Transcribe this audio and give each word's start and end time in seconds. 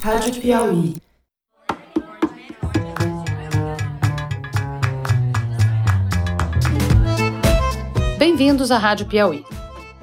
Rádio 0.00 0.40
Piauí. 0.40 0.94
Bem-vindos 8.16 8.70
à 8.70 8.78
Rádio 8.78 9.06
Piauí. 9.06 9.44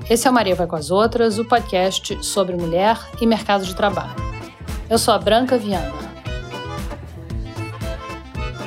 Esse 0.09 0.27
é 0.27 0.31
o 0.31 0.33
Maria 0.33 0.53
Vai 0.53 0.67
com 0.67 0.75
as 0.75 0.91
Outras, 0.91 1.39
o 1.39 1.45
podcast 1.45 2.23
sobre 2.23 2.55
mulher 2.55 2.99
e 3.21 3.25
mercado 3.25 3.65
de 3.65 3.73
trabalho. 3.73 4.13
Eu 4.89 4.97
sou 4.97 5.13
a 5.13 5.17
Branca 5.17 5.57
Viana. 5.57 5.93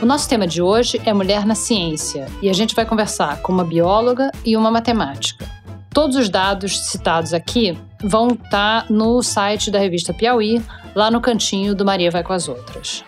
O 0.00 0.06
nosso 0.06 0.28
tema 0.28 0.46
de 0.46 0.62
hoje 0.62 1.00
é 1.04 1.12
Mulher 1.12 1.44
na 1.44 1.54
Ciência 1.54 2.26
e 2.40 2.48
a 2.48 2.52
gente 2.54 2.74
vai 2.74 2.86
conversar 2.86 3.42
com 3.42 3.52
uma 3.52 3.64
bióloga 3.64 4.30
e 4.44 4.56
uma 4.56 4.70
matemática. 4.70 5.46
Todos 5.92 6.16
os 6.16 6.28
dados 6.28 6.78
citados 6.86 7.34
aqui 7.34 7.76
vão 8.02 8.28
estar 8.28 8.88
no 8.88 9.22
site 9.22 9.70
da 9.70 9.78
revista 9.78 10.14
Piauí, 10.14 10.62
lá 10.98 11.12
no 11.12 11.20
cantinho 11.20 11.76
do 11.76 11.84
Maria 11.84 12.10
Vai 12.10 12.24
com 12.24 12.32
as 12.32 12.48
Outras. 12.48 13.04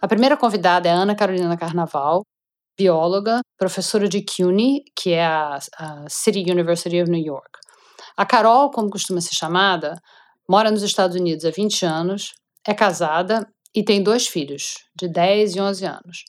A 0.00 0.08
primeira 0.08 0.34
convidada 0.34 0.88
é 0.88 0.92
Ana 0.92 1.14
Carolina 1.14 1.58
Carnaval, 1.58 2.22
bióloga, 2.74 3.42
professora 3.58 4.08
de 4.08 4.24
CUNY, 4.24 4.80
que 4.96 5.12
é 5.12 5.26
a, 5.26 5.58
a 5.76 6.08
City 6.08 6.50
University 6.50 7.02
of 7.02 7.10
New 7.10 7.22
York. 7.22 7.50
A 8.16 8.24
Carol, 8.24 8.70
como 8.70 8.88
costuma 8.88 9.20
ser 9.20 9.34
chamada, 9.34 10.00
mora 10.48 10.70
nos 10.70 10.82
Estados 10.82 11.16
Unidos 11.16 11.44
há 11.44 11.50
20 11.50 11.84
anos, 11.84 12.32
é 12.66 12.72
casada 12.72 13.46
e 13.74 13.84
tem 13.84 14.02
dois 14.02 14.26
filhos, 14.26 14.76
de 14.96 15.06
10 15.06 15.56
e 15.56 15.60
11 15.60 15.84
anos. 15.84 16.24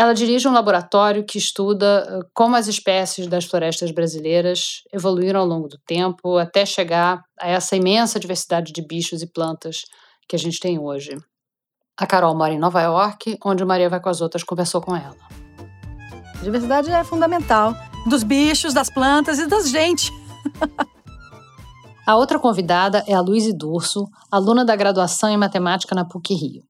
Ela 0.00 0.14
dirige 0.14 0.48
um 0.48 0.52
laboratório 0.52 1.26
que 1.26 1.36
estuda 1.36 2.06
eh, 2.08 2.26
como 2.32 2.56
as 2.56 2.66
espécies 2.66 3.26
das 3.26 3.44
florestas 3.44 3.90
brasileiras 3.90 4.80
evoluíram 4.90 5.40
ao 5.40 5.46
longo 5.46 5.68
do 5.68 5.76
tempo 5.86 6.38
até 6.38 6.64
chegar 6.64 7.20
a 7.38 7.50
essa 7.50 7.76
imensa 7.76 8.18
diversidade 8.18 8.72
de 8.72 8.80
bichos 8.80 9.20
e 9.20 9.30
plantas 9.30 9.82
que 10.26 10.34
a 10.34 10.38
gente 10.38 10.58
tem 10.58 10.78
hoje. 10.78 11.18
A 11.98 12.06
Carol 12.06 12.34
mora 12.34 12.54
em 12.54 12.58
Nova 12.58 12.80
York, 12.80 13.36
onde 13.44 13.62
Maria 13.62 13.90
vai 13.90 14.00
com 14.00 14.08
as 14.08 14.22
outras 14.22 14.42
conversou 14.42 14.80
com 14.80 14.96
ela. 14.96 15.18
A 16.34 16.42
diversidade 16.42 16.90
é 16.90 17.04
fundamental 17.04 17.74
dos 18.08 18.22
bichos, 18.22 18.72
das 18.72 18.88
plantas 18.88 19.38
e 19.38 19.46
das 19.46 19.68
gente. 19.68 20.10
a 22.08 22.16
outra 22.16 22.38
convidada 22.38 23.04
é 23.06 23.12
a 23.12 23.20
Luíse 23.20 23.52
Durso, 23.54 24.06
aluna 24.32 24.64
da 24.64 24.74
graduação 24.74 25.28
em 25.28 25.36
matemática 25.36 25.94
na 25.94 26.06
PUC 26.06 26.32
Rio. 26.32 26.69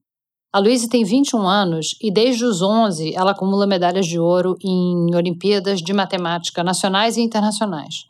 A 0.53 0.59
Luíse 0.59 0.89
tem 0.89 1.05
21 1.05 1.47
anos 1.47 1.95
e 2.01 2.11
desde 2.11 2.43
os 2.43 2.61
11 2.61 3.15
ela 3.15 3.31
acumula 3.31 3.65
medalhas 3.65 4.05
de 4.05 4.19
ouro 4.19 4.57
em 4.61 5.15
Olimpíadas 5.15 5.79
de 5.79 5.93
Matemática 5.93 6.61
nacionais 6.61 7.15
e 7.15 7.21
internacionais. 7.21 8.05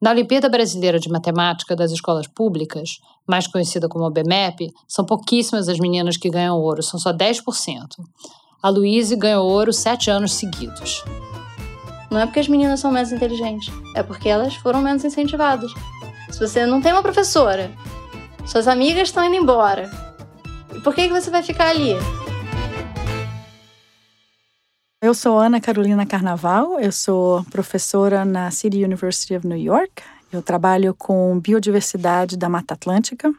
Na 0.00 0.10
Olimpíada 0.10 0.48
Brasileira 0.48 0.98
de 0.98 1.10
Matemática 1.10 1.76
das 1.76 1.92
Escolas 1.92 2.26
Públicas, 2.26 3.00
mais 3.28 3.46
conhecida 3.46 3.86
como 3.86 4.10
BMEP, 4.10 4.72
são 4.88 5.04
pouquíssimas 5.04 5.68
as 5.68 5.78
meninas 5.78 6.16
que 6.16 6.30
ganham 6.30 6.58
ouro, 6.58 6.82
são 6.82 6.98
só 6.98 7.12
10%. 7.12 7.42
A 8.62 8.68
Luíse 8.70 9.14
ganhou 9.14 9.46
ouro 9.46 9.70
sete 9.70 10.10
anos 10.10 10.32
seguidos. 10.32 11.04
Não 12.10 12.18
é 12.18 12.24
porque 12.24 12.40
as 12.40 12.48
meninas 12.48 12.80
são 12.80 12.90
menos 12.90 13.12
inteligentes, 13.12 13.70
é 13.94 14.02
porque 14.02 14.30
elas 14.30 14.54
foram 14.54 14.80
menos 14.80 15.04
incentivadas. 15.04 15.70
Se 16.30 16.40
você 16.40 16.64
não 16.64 16.80
tem 16.80 16.92
uma 16.92 17.02
professora, 17.02 17.70
suas 18.46 18.66
amigas 18.66 19.08
estão 19.08 19.22
indo 19.22 19.36
embora, 19.36 19.90
por 20.82 20.94
que, 20.94 21.08
que 21.08 21.14
você 21.14 21.30
vai 21.30 21.42
ficar 21.42 21.68
ali? 21.68 21.92
Eu 25.02 25.12
sou 25.12 25.38
Ana 25.38 25.60
Carolina 25.60 26.06
Carnaval, 26.06 26.80
eu 26.80 26.90
sou 26.90 27.44
professora 27.50 28.24
na 28.24 28.50
City 28.50 28.82
University 28.82 29.36
of 29.36 29.46
New 29.46 29.58
York. 29.58 30.02
Eu 30.32 30.42
trabalho 30.42 30.94
com 30.94 31.38
biodiversidade 31.38 32.36
da 32.36 32.48
Mata 32.48 32.74
Atlântica. 32.74 33.32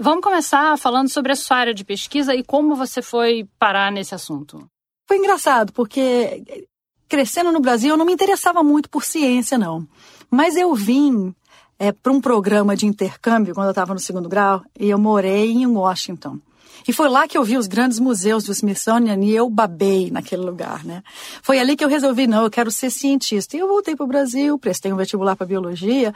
Vamos 0.00 0.24
começar 0.24 0.76
falando 0.78 1.08
sobre 1.08 1.32
a 1.32 1.36
sua 1.36 1.58
área 1.58 1.74
de 1.74 1.84
pesquisa 1.84 2.34
e 2.34 2.42
como 2.42 2.74
você 2.74 3.00
foi 3.00 3.46
parar 3.58 3.92
nesse 3.92 4.14
assunto. 4.14 4.66
Foi 5.06 5.16
engraçado, 5.16 5.72
porque 5.72 6.66
crescendo 7.08 7.52
no 7.52 7.60
Brasil 7.60 7.90
eu 7.90 7.96
não 7.96 8.06
me 8.06 8.12
interessava 8.12 8.62
muito 8.62 8.90
por 8.90 9.04
ciência, 9.04 9.56
não. 9.56 9.86
Mas 10.30 10.56
eu 10.56 10.74
vim 10.74 11.34
é, 11.78 11.92
para 11.92 12.12
um 12.12 12.20
programa 12.20 12.74
de 12.74 12.86
intercâmbio 12.86 13.54
quando 13.54 13.66
eu 13.66 13.72
estava 13.72 13.92
no 13.92 14.00
segundo 14.00 14.28
grau 14.28 14.62
e 14.78 14.88
eu 14.88 14.98
morei 14.98 15.50
em 15.52 15.66
Washington. 15.66 16.38
E 16.86 16.92
foi 16.92 17.08
lá 17.08 17.26
que 17.28 17.36
eu 17.36 17.44
vi 17.44 17.56
os 17.56 17.66
grandes 17.66 17.98
museus 17.98 18.44
do 18.44 18.52
Smithsonian 18.52 19.18
e 19.22 19.34
eu 19.34 19.48
babei 19.48 20.10
naquele 20.10 20.42
lugar, 20.42 20.84
né? 20.84 21.02
Foi 21.42 21.58
ali 21.58 21.76
que 21.76 21.84
eu 21.84 21.88
resolvi, 21.88 22.26
não, 22.26 22.44
eu 22.44 22.50
quero 22.50 22.70
ser 22.70 22.90
cientista. 22.90 23.56
E 23.56 23.60
eu 23.60 23.68
voltei 23.68 23.94
para 23.94 24.04
o 24.04 24.08
Brasil, 24.08 24.58
prestei 24.58 24.92
um 24.92 24.96
vestibular 24.96 25.36
para 25.36 25.46
biologia 25.46 26.14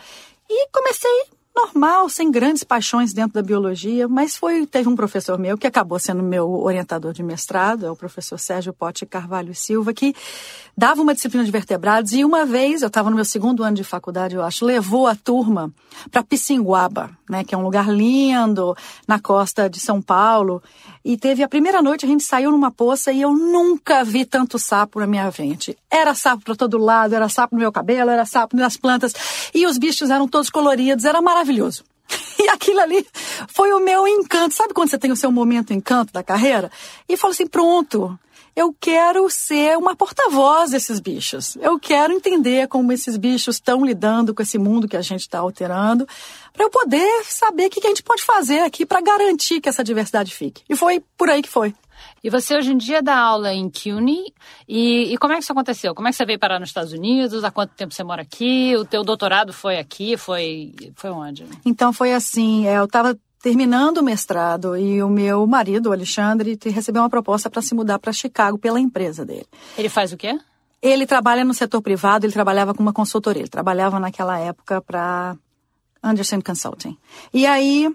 e 0.48 0.68
comecei 0.68 1.35
normal, 1.56 2.08
sem 2.10 2.30
grandes 2.30 2.62
paixões 2.62 3.14
dentro 3.14 3.32
da 3.32 3.42
biologia, 3.42 4.06
mas 4.06 4.36
foi 4.36 4.66
teve 4.66 4.88
um 4.88 4.94
professor 4.94 5.38
meu 5.38 5.56
que 5.56 5.66
acabou 5.66 5.98
sendo 5.98 6.22
meu 6.22 6.50
orientador 6.50 7.14
de 7.14 7.22
mestrado, 7.22 7.86
é 7.86 7.90
o 7.90 7.96
professor 7.96 8.38
Sérgio 8.38 8.74
Pote 8.74 9.06
Carvalho 9.06 9.54
Silva, 9.54 9.94
que 9.94 10.14
dava 10.76 11.00
uma 11.00 11.14
disciplina 11.14 11.44
de 11.44 11.50
vertebrados 11.50 12.12
e 12.12 12.24
uma 12.24 12.44
vez, 12.44 12.82
eu 12.82 12.88
estava 12.88 13.08
no 13.08 13.16
meu 13.16 13.24
segundo 13.24 13.62
ano 13.62 13.74
de 13.74 13.84
faculdade, 13.84 14.34
eu 14.34 14.42
acho, 14.42 14.66
levou 14.66 15.06
a 15.06 15.14
turma 15.14 15.72
para 16.10 16.22
Pissinguaba, 16.22 17.10
né, 17.28 17.42
que 17.42 17.54
é 17.54 17.58
um 17.58 17.62
lugar 17.62 17.88
lindo 17.88 18.76
na 19.08 19.18
costa 19.18 19.70
de 19.70 19.80
São 19.80 20.02
Paulo, 20.02 20.62
e 21.08 21.16
teve 21.16 21.44
a 21.44 21.48
primeira 21.48 21.80
noite 21.80 22.04
a 22.04 22.08
gente 22.08 22.24
saiu 22.24 22.50
numa 22.50 22.68
poça 22.68 23.12
e 23.12 23.20
eu 23.20 23.32
nunca 23.32 24.02
vi 24.02 24.24
tanto 24.24 24.58
sapo 24.58 24.98
na 24.98 25.06
minha 25.06 25.30
frente. 25.30 25.78
Era 25.88 26.16
sapo 26.16 26.42
para 26.42 26.56
todo 26.56 26.76
lado, 26.78 27.14
era 27.14 27.28
sapo 27.28 27.54
no 27.54 27.60
meu 27.60 27.70
cabelo, 27.70 28.10
era 28.10 28.24
sapo 28.26 28.56
nas 28.56 28.76
plantas, 28.76 29.14
e 29.54 29.68
os 29.68 29.78
bichos 29.78 30.10
eram 30.10 30.26
todos 30.26 30.50
coloridos, 30.50 31.04
era 31.04 31.22
maravilhoso. 31.22 31.84
E 32.38 32.50
aquilo 32.50 32.80
ali 32.80 33.04
foi 33.48 33.72
o 33.72 33.80
meu 33.80 34.06
encanto. 34.06 34.54
Sabe 34.54 34.74
quando 34.74 34.90
você 34.90 34.98
tem 34.98 35.10
o 35.10 35.16
seu 35.16 35.32
momento 35.32 35.72
encanto 35.72 36.12
da 36.12 36.22
carreira? 36.22 36.70
E 37.08 37.16
falo 37.16 37.32
assim: 37.32 37.46
pronto, 37.46 38.16
eu 38.56 38.74
quero 38.80 39.28
ser 39.28 39.76
uma 39.76 39.94
porta-voz 39.94 40.70
desses 40.70 40.98
bichos. 40.98 41.56
Eu 41.56 41.78
quero 41.78 42.14
entender 42.14 42.66
como 42.68 42.90
esses 42.90 43.18
bichos 43.18 43.56
estão 43.56 43.84
lidando 43.84 44.34
com 44.34 44.42
esse 44.42 44.56
mundo 44.56 44.88
que 44.88 44.96
a 44.96 45.02
gente 45.02 45.20
está 45.20 45.40
alterando, 45.40 46.08
para 46.54 46.64
eu 46.64 46.70
poder 46.70 47.22
saber 47.24 47.66
o 47.66 47.70
que 47.70 47.86
a 47.86 47.90
gente 47.90 48.02
pode 48.02 48.22
fazer 48.22 48.60
aqui 48.60 48.86
para 48.86 49.02
garantir 49.02 49.60
que 49.60 49.68
essa 49.68 49.84
diversidade 49.84 50.34
fique. 50.34 50.62
E 50.70 50.74
foi 50.74 51.04
por 51.18 51.28
aí 51.28 51.42
que 51.42 51.50
foi. 51.50 51.74
E 52.24 52.30
você 52.30 52.56
hoje 52.56 52.72
em 52.72 52.78
dia 52.78 53.02
dá 53.02 53.16
aula 53.16 53.52
em 53.52 53.70
CUNY. 53.70 54.32
E, 54.66 55.12
e, 55.12 55.18
como 55.18 55.34
é 55.34 55.36
que 55.36 55.42
isso 55.42 55.52
aconteceu? 55.52 55.94
Como 55.94 56.08
é 56.08 56.10
que 56.10 56.16
você 56.16 56.24
veio 56.24 56.38
parar 56.38 56.58
nos 56.58 56.70
Estados 56.70 56.92
Unidos? 56.92 57.44
Há 57.44 57.50
quanto 57.50 57.74
tempo 57.74 57.92
você 57.94 58.02
mora 58.02 58.22
aqui? 58.22 58.74
O 58.76 58.84
teu 58.84 59.04
doutorado 59.04 59.52
foi 59.52 59.78
aqui? 59.78 60.16
Foi, 60.16 60.74
foi 60.94 61.10
onde? 61.10 61.46
Então 61.64 61.92
foi 61.92 62.12
assim, 62.12 62.66
é, 62.66 62.78
eu 62.78 62.84
estava 62.84 63.16
terminando 63.42 63.98
o 63.98 64.02
mestrado 64.02 64.76
e 64.76 65.02
o 65.02 65.08
meu 65.08 65.46
marido, 65.46 65.90
o 65.90 65.92
Alexandre, 65.92 66.58
recebeu 66.64 67.02
uma 67.02 67.10
proposta 67.10 67.48
para 67.48 67.62
se 67.62 67.74
mudar 67.74 67.98
para 67.98 68.12
Chicago 68.12 68.58
pela 68.58 68.80
empresa 68.80 69.24
dele. 69.24 69.46
Ele 69.76 69.88
faz 69.88 70.12
o 70.12 70.16
quê? 70.16 70.38
Ele 70.82 71.06
trabalha 71.06 71.44
no 71.44 71.54
setor 71.54 71.80
privado, 71.80 72.26
ele 72.26 72.32
trabalhava 72.32 72.74
com 72.74 72.82
uma 72.82 72.92
consultoria, 72.92 73.42
ele 73.42 73.48
trabalhava 73.48 73.98
naquela 73.98 74.38
época 74.38 74.80
para 74.80 75.36
Anderson 76.02 76.40
Consulting. 76.40 76.96
E 77.32 77.46
aí, 77.46 77.90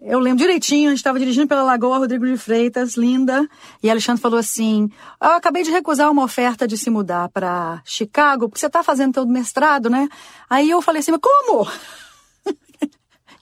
eu 0.00 0.18
lembro 0.18 0.38
direitinho, 0.38 0.88
a 0.88 0.90
gente 0.90 0.98
estava 0.98 1.18
dirigindo 1.18 1.46
pela 1.46 1.62
Lagoa 1.62 1.98
Rodrigo 1.98 2.26
de 2.26 2.36
Freitas, 2.36 2.96
linda, 2.96 3.48
e 3.82 3.90
Alexandre 3.90 4.20
falou 4.20 4.38
assim: 4.38 4.90
Eu 5.20 5.30
acabei 5.30 5.62
de 5.62 5.70
recusar 5.70 6.10
uma 6.10 6.22
oferta 6.22 6.66
de 6.68 6.76
se 6.76 6.90
mudar 6.90 7.28
para 7.30 7.80
Chicago, 7.84 8.48
porque 8.48 8.60
você 8.60 8.66
está 8.66 8.82
fazendo 8.82 9.14
todo 9.14 9.30
mestrado, 9.30 9.88
né? 9.88 10.08
Aí 10.50 10.68
eu 10.68 10.82
falei 10.82 11.00
assim: 11.00 11.12
Mas 11.12 11.20
como? 11.20 11.66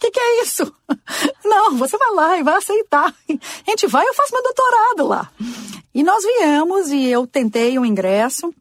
Que, 0.05 0.11
que 0.11 0.21
é 0.21 0.43
isso? 0.43 0.73
Não, 1.45 1.77
você 1.77 1.97
vai 1.97 2.11
lá 2.13 2.39
e 2.39 2.43
vai 2.43 2.57
aceitar. 2.57 3.15
A 3.29 3.71
gente 3.71 3.87
vai, 3.87 4.07
eu 4.07 4.15
faço 4.15 4.33
meu 4.33 4.43
doutorado 4.43 5.07
lá. 5.07 5.31
E 5.95 6.03
nós 6.03 6.23
viemos 6.23 6.91
e 6.91 7.07
eu 7.07 7.27
tentei 7.27 7.79
um 7.79 7.85
ingresso 7.85 8.53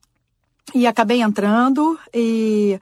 e 0.74 0.88
acabei 0.88 1.22
entrando 1.22 2.00
e, 2.14 2.80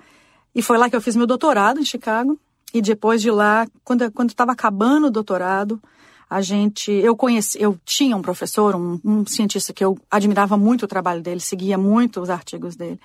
e 0.54 0.62
foi 0.62 0.78
lá 0.78 0.90
que 0.90 0.96
eu 0.96 1.02
fiz 1.02 1.16
meu 1.16 1.28
doutorado 1.28 1.80
em 1.80 1.86
Chicago. 1.86 2.40
E 2.74 2.82
depois 2.82 3.22
de 3.22 3.32
lá, 3.32 3.68
quando 3.84 4.30
estava 4.30 4.54
acabando 4.54 5.08
o 5.08 5.12
doutorado, 5.12 5.82
a 6.32 6.40
gente, 6.40 6.90
eu 6.90 7.14
conheci, 7.14 7.62
eu 7.62 7.78
tinha 7.84 8.16
um 8.16 8.22
professor, 8.22 8.74
um, 8.74 8.98
um, 9.04 9.26
cientista 9.26 9.74
que 9.74 9.84
eu 9.84 10.00
admirava 10.10 10.56
muito 10.56 10.84
o 10.84 10.88
trabalho 10.88 11.22
dele, 11.22 11.42
seguia 11.42 11.78
muito 11.78 12.22
os 12.22 12.30
artigos 12.30 12.78
dele. 12.78 12.98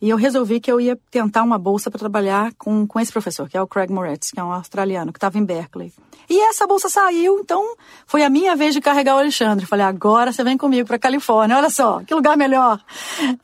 E 0.00 0.08
eu 0.08 0.16
resolvi 0.16 0.60
que 0.60 0.70
eu 0.70 0.80
ia 0.80 0.96
tentar 1.10 1.42
uma 1.42 1.58
bolsa 1.58 1.90
para 1.90 1.98
trabalhar 1.98 2.52
com, 2.56 2.86
com 2.86 3.00
esse 3.00 3.10
professor, 3.10 3.48
que 3.48 3.56
é 3.56 3.60
o 3.60 3.66
Craig 3.66 3.90
Moretz, 3.90 4.30
que 4.30 4.38
é 4.38 4.44
um 4.44 4.52
australiano, 4.52 5.12
que 5.12 5.16
estava 5.16 5.36
em 5.38 5.44
Berkeley. 5.44 5.92
E 6.30 6.40
essa 6.48 6.68
bolsa 6.68 6.88
saiu, 6.88 7.40
então 7.40 7.74
foi 8.06 8.22
a 8.22 8.30
minha 8.30 8.54
vez 8.54 8.74
de 8.74 8.80
carregar 8.80 9.16
o 9.16 9.18
Alexandre. 9.18 9.66
Falei, 9.66 9.84
agora 9.84 10.30
você 10.30 10.44
vem 10.44 10.56
comigo 10.56 10.86
para 10.86 11.00
Califórnia, 11.00 11.56
olha 11.56 11.70
só, 11.70 12.00
que 12.04 12.14
lugar 12.14 12.36
melhor. 12.36 12.80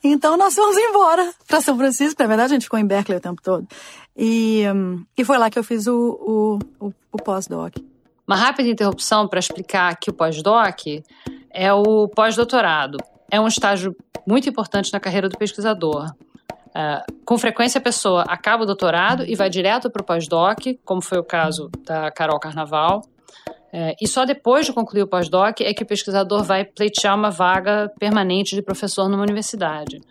Então 0.01 0.37
nós 0.37 0.55
fomos 0.55 0.77
embora 0.77 1.29
para 1.45 1.59
São 1.59 1.75
Francisco, 1.75 2.23
na 2.23 2.27
verdade 2.27 2.53
a 2.53 2.55
gente 2.55 2.63
ficou 2.63 2.79
em 2.79 2.87
Berkeley 2.87 3.17
o 3.17 3.21
tempo 3.21 3.41
todo. 3.41 3.67
E, 4.15 4.63
um, 4.73 5.03
e 5.17 5.25
foi 5.25 5.37
lá 5.37 5.49
que 5.49 5.59
eu 5.59 5.63
fiz 5.63 5.87
o, 5.87 6.59
o, 6.79 6.93
o 7.11 7.17
pós-doc. 7.17 7.75
Uma 8.27 8.35
rápida 8.35 8.69
interrupção 8.69 9.27
para 9.27 9.39
explicar 9.39 9.95
que 9.97 10.09
o 10.09 10.13
pós-doc 10.13 10.79
é 11.51 11.73
o 11.73 12.07
pós-doutorado. 12.07 12.97
É 13.29 13.39
um 13.39 13.47
estágio 13.47 13.95
muito 14.27 14.49
importante 14.49 14.91
na 14.91 14.99
carreira 14.99 15.29
do 15.29 15.37
pesquisador. 15.37 16.11
Uh, 16.75 17.23
com 17.23 17.37
frequência 17.37 17.77
a 17.77 17.81
pessoa 17.81 18.23
acaba 18.27 18.63
o 18.63 18.65
doutorado 18.65 19.23
e 19.25 19.35
vai 19.35 19.49
direto 19.49 19.89
para 19.89 20.01
o 20.01 20.05
pós-doc, 20.05 20.59
como 20.83 21.01
foi 21.01 21.19
o 21.19 21.23
caso 21.23 21.69
da 21.85 22.11
Carol 22.11 22.39
Carnaval. 22.39 23.01
Uh, 23.71 23.95
e 24.01 24.07
só 24.07 24.25
depois 24.25 24.65
de 24.65 24.73
concluir 24.73 25.03
o 25.03 25.07
pós-doc 25.07 25.61
é 25.61 25.73
que 25.73 25.83
o 25.83 25.85
pesquisador 25.85 26.43
vai 26.43 26.65
pleitear 26.65 27.15
uma 27.15 27.29
vaga 27.29 27.91
permanente 27.99 28.55
de 28.55 28.61
professor 28.61 29.07
numa 29.07 29.23
universidade. 29.23 30.01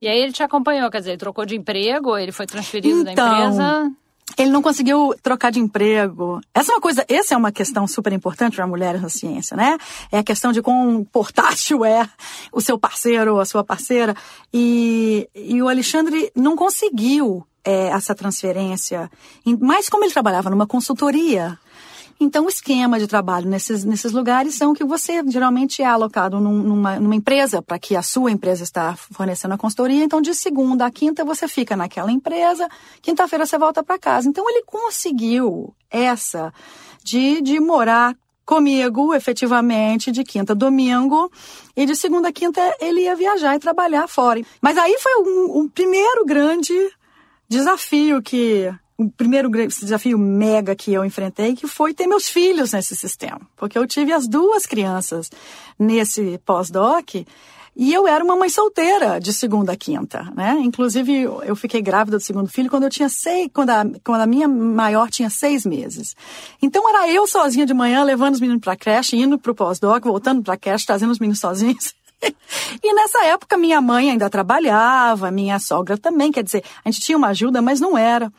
E 0.00 0.06
aí 0.06 0.20
ele 0.20 0.32
te 0.32 0.42
acompanhou, 0.42 0.88
quer 0.90 0.98
dizer, 0.98 1.10
ele 1.10 1.18
trocou 1.18 1.44
de 1.44 1.56
emprego, 1.56 2.16
ele 2.16 2.30
foi 2.30 2.46
transferido 2.46 3.00
então, 3.00 3.14
da 3.14 3.32
empresa? 3.32 3.92
Ele 4.36 4.50
não 4.50 4.62
conseguiu 4.62 5.14
trocar 5.22 5.50
de 5.50 5.58
emprego. 5.58 6.40
Essa 6.54 6.72
é 6.72 6.74
uma 6.74 6.80
coisa, 6.80 7.04
essa 7.08 7.34
é 7.34 7.36
uma 7.36 7.50
questão 7.50 7.86
super 7.86 8.12
importante 8.12 8.56
para 8.56 8.66
mulheres 8.66 9.00
na 9.00 9.08
ciência, 9.08 9.56
né? 9.56 9.78
É 10.12 10.18
a 10.18 10.24
questão 10.24 10.52
de 10.52 10.60
quão 10.60 11.04
portátil 11.04 11.84
é 11.84 12.08
o 12.52 12.60
seu 12.60 12.78
parceiro 12.78 13.34
ou 13.34 13.40
a 13.40 13.44
sua 13.44 13.64
parceira. 13.64 14.14
E, 14.52 15.28
e 15.34 15.62
o 15.62 15.68
Alexandre 15.68 16.30
não 16.36 16.54
conseguiu 16.54 17.46
é, 17.64 17.88
essa 17.88 18.14
transferência. 18.14 19.10
Mas 19.60 19.88
como 19.88 20.04
ele 20.04 20.12
trabalhava 20.12 20.50
numa 20.50 20.66
consultoria, 20.66 21.58
então, 22.20 22.46
o 22.46 22.48
esquema 22.48 22.98
de 22.98 23.06
trabalho 23.06 23.48
nesses, 23.48 23.84
nesses 23.84 24.10
lugares 24.10 24.54
são 24.54 24.74
que 24.74 24.84
você 24.84 25.22
geralmente 25.28 25.82
é 25.82 25.86
alocado 25.86 26.40
num, 26.40 26.62
numa, 26.62 26.98
numa 26.98 27.14
empresa, 27.14 27.62
para 27.62 27.78
que 27.78 27.94
a 27.94 28.02
sua 28.02 28.32
empresa 28.32 28.64
está 28.64 28.96
fornecendo 28.96 29.54
a 29.54 29.58
consultoria. 29.58 30.02
Então, 30.02 30.20
de 30.20 30.34
segunda 30.34 30.86
a 30.86 30.90
quinta, 30.90 31.24
você 31.24 31.46
fica 31.46 31.76
naquela 31.76 32.10
empresa, 32.10 32.68
quinta-feira 33.00 33.46
você 33.46 33.56
volta 33.56 33.84
para 33.84 33.98
casa. 33.98 34.28
Então, 34.28 34.50
ele 34.50 34.64
conseguiu 34.64 35.72
essa 35.88 36.52
de, 37.04 37.40
de 37.40 37.60
morar 37.60 38.16
comigo, 38.44 39.14
efetivamente, 39.14 40.10
de 40.10 40.24
quinta 40.24 40.54
a 40.54 40.56
domingo, 40.56 41.30
e 41.76 41.86
de 41.86 41.94
segunda 41.94 42.30
a 42.30 42.32
quinta 42.32 42.60
ele 42.80 43.02
ia 43.02 43.14
viajar 43.14 43.54
e 43.54 43.60
trabalhar 43.60 44.08
fora. 44.08 44.42
Mas 44.60 44.76
aí 44.76 44.96
foi 44.98 45.22
um, 45.22 45.60
um 45.60 45.68
primeiro 45.68 46.24
grande 46.24 46.74
desafio 47.48 48.20
que 48.20 48.72
o 48.98 49.08
primeiro 49.08 49.48
desafio 49.48 50.18
mega 50.18 50.74
que 50.74 50.92
eu 50.92 51.04
enfrentei, 51.04 51.54
que 51.54 51.68
foi 51.68 51.94
ter 51.94 52.08
meus 52.08 52.28
filhos 52.28 52.72
nesse 52.72 52.96
sistema. 52.96 53.40
Porque 53.56 53.78
eu 53.78 53.86
tive 53.86 54.12
as 54.12 54.26
duas 54.26 54.66
crianças 54.66 55.30
nesse 55.78 56.36
pós-doc 56.44 57.14
e 57.76 57.94
eu 57.94 58.08
era 58.08 58.24
uma 58.24 58.34
mãe 58.34 58.48
solteira 58.48 59.20
de 59.20 59.32
segunda 59.32 59.74
a 59.74 59.76
quinta, 59.76 60.24
né? 60.34 60.58
Inclusive, 60.60 61.22
eu 61.22 61.54
fiquei 61.54 61.80
grávida 61.80 62.16
do 62.16 62.22
segundo 62.22 62.48
filho 62.48 62.68
quando 62.68 62.82
eu 62.82 62.90
tinha 62.90 63.08
seis, 63.08 63.48
quando 63.54 63.70
a, 63.70 63.84
quando 64.02 64.20
a 64.20 64.26
minha 64.26 64.48
maior 64.48 65.08
tinha 65.08 65.30
seis 65.30 65.64
meses. 65.64 66.16
Então 66.60 66.88
era 66.88 67.08
eu 67.08 67.24
sozinha 67.28 67.64
de 67.64 67.72
manhã, 67.72 68.02
levando 68.02 68.34
os 68.34 68.40
meninos 68.40 68.62
para 68.62 68.74
creche, 68.74 69.16
indo 69.16 69.38
para 69.38 69.52
o 69.52 69.54
pós-doc, 69.54 70.02
voltando 70.02 70.42
para 70.42 70.56
creche, 70.56 70.84
trazendo 70.84 71.12
os 71.12 71.20
meninos 71.20 71.38
sozinhos. 71.38 71.94
E 72.82 72.92
nessa 72.94 73.26
época 73.26 73.56
minha 73.56 73.80
mãe 73.80 74.10
ainda 74.10 74.28
trabalhava, 74.28 75.30
minha 75.30 75.60
sogra 75.60 75.96
também, 75.96 76.32
quer 76.32 76.42
dizer, 76.42 76.64
a 76.84 76.90
gente 76.90 77.00
tinha 77.00 77.16
uma 77.16 77.28
ajuda, 77.28 77.62
mas 77.62 77.78
não 77.78 77.96
era 77.96 78.32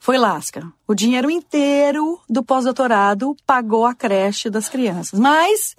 foi 0.00 0.16
lasca. 0.16 0.66
O 0.88 0.94
dinheiro 0.94 1.30
inteiro 1.30 2.18
do 2.28 2.42
pós-doutorado 2.42 3.36
pagou 3.46 3.86
a 3.86 3.94
creche 3.94 4.48
das 4.48 4.68
crianças. 4.68 5.20
Mas, 5.20 5.76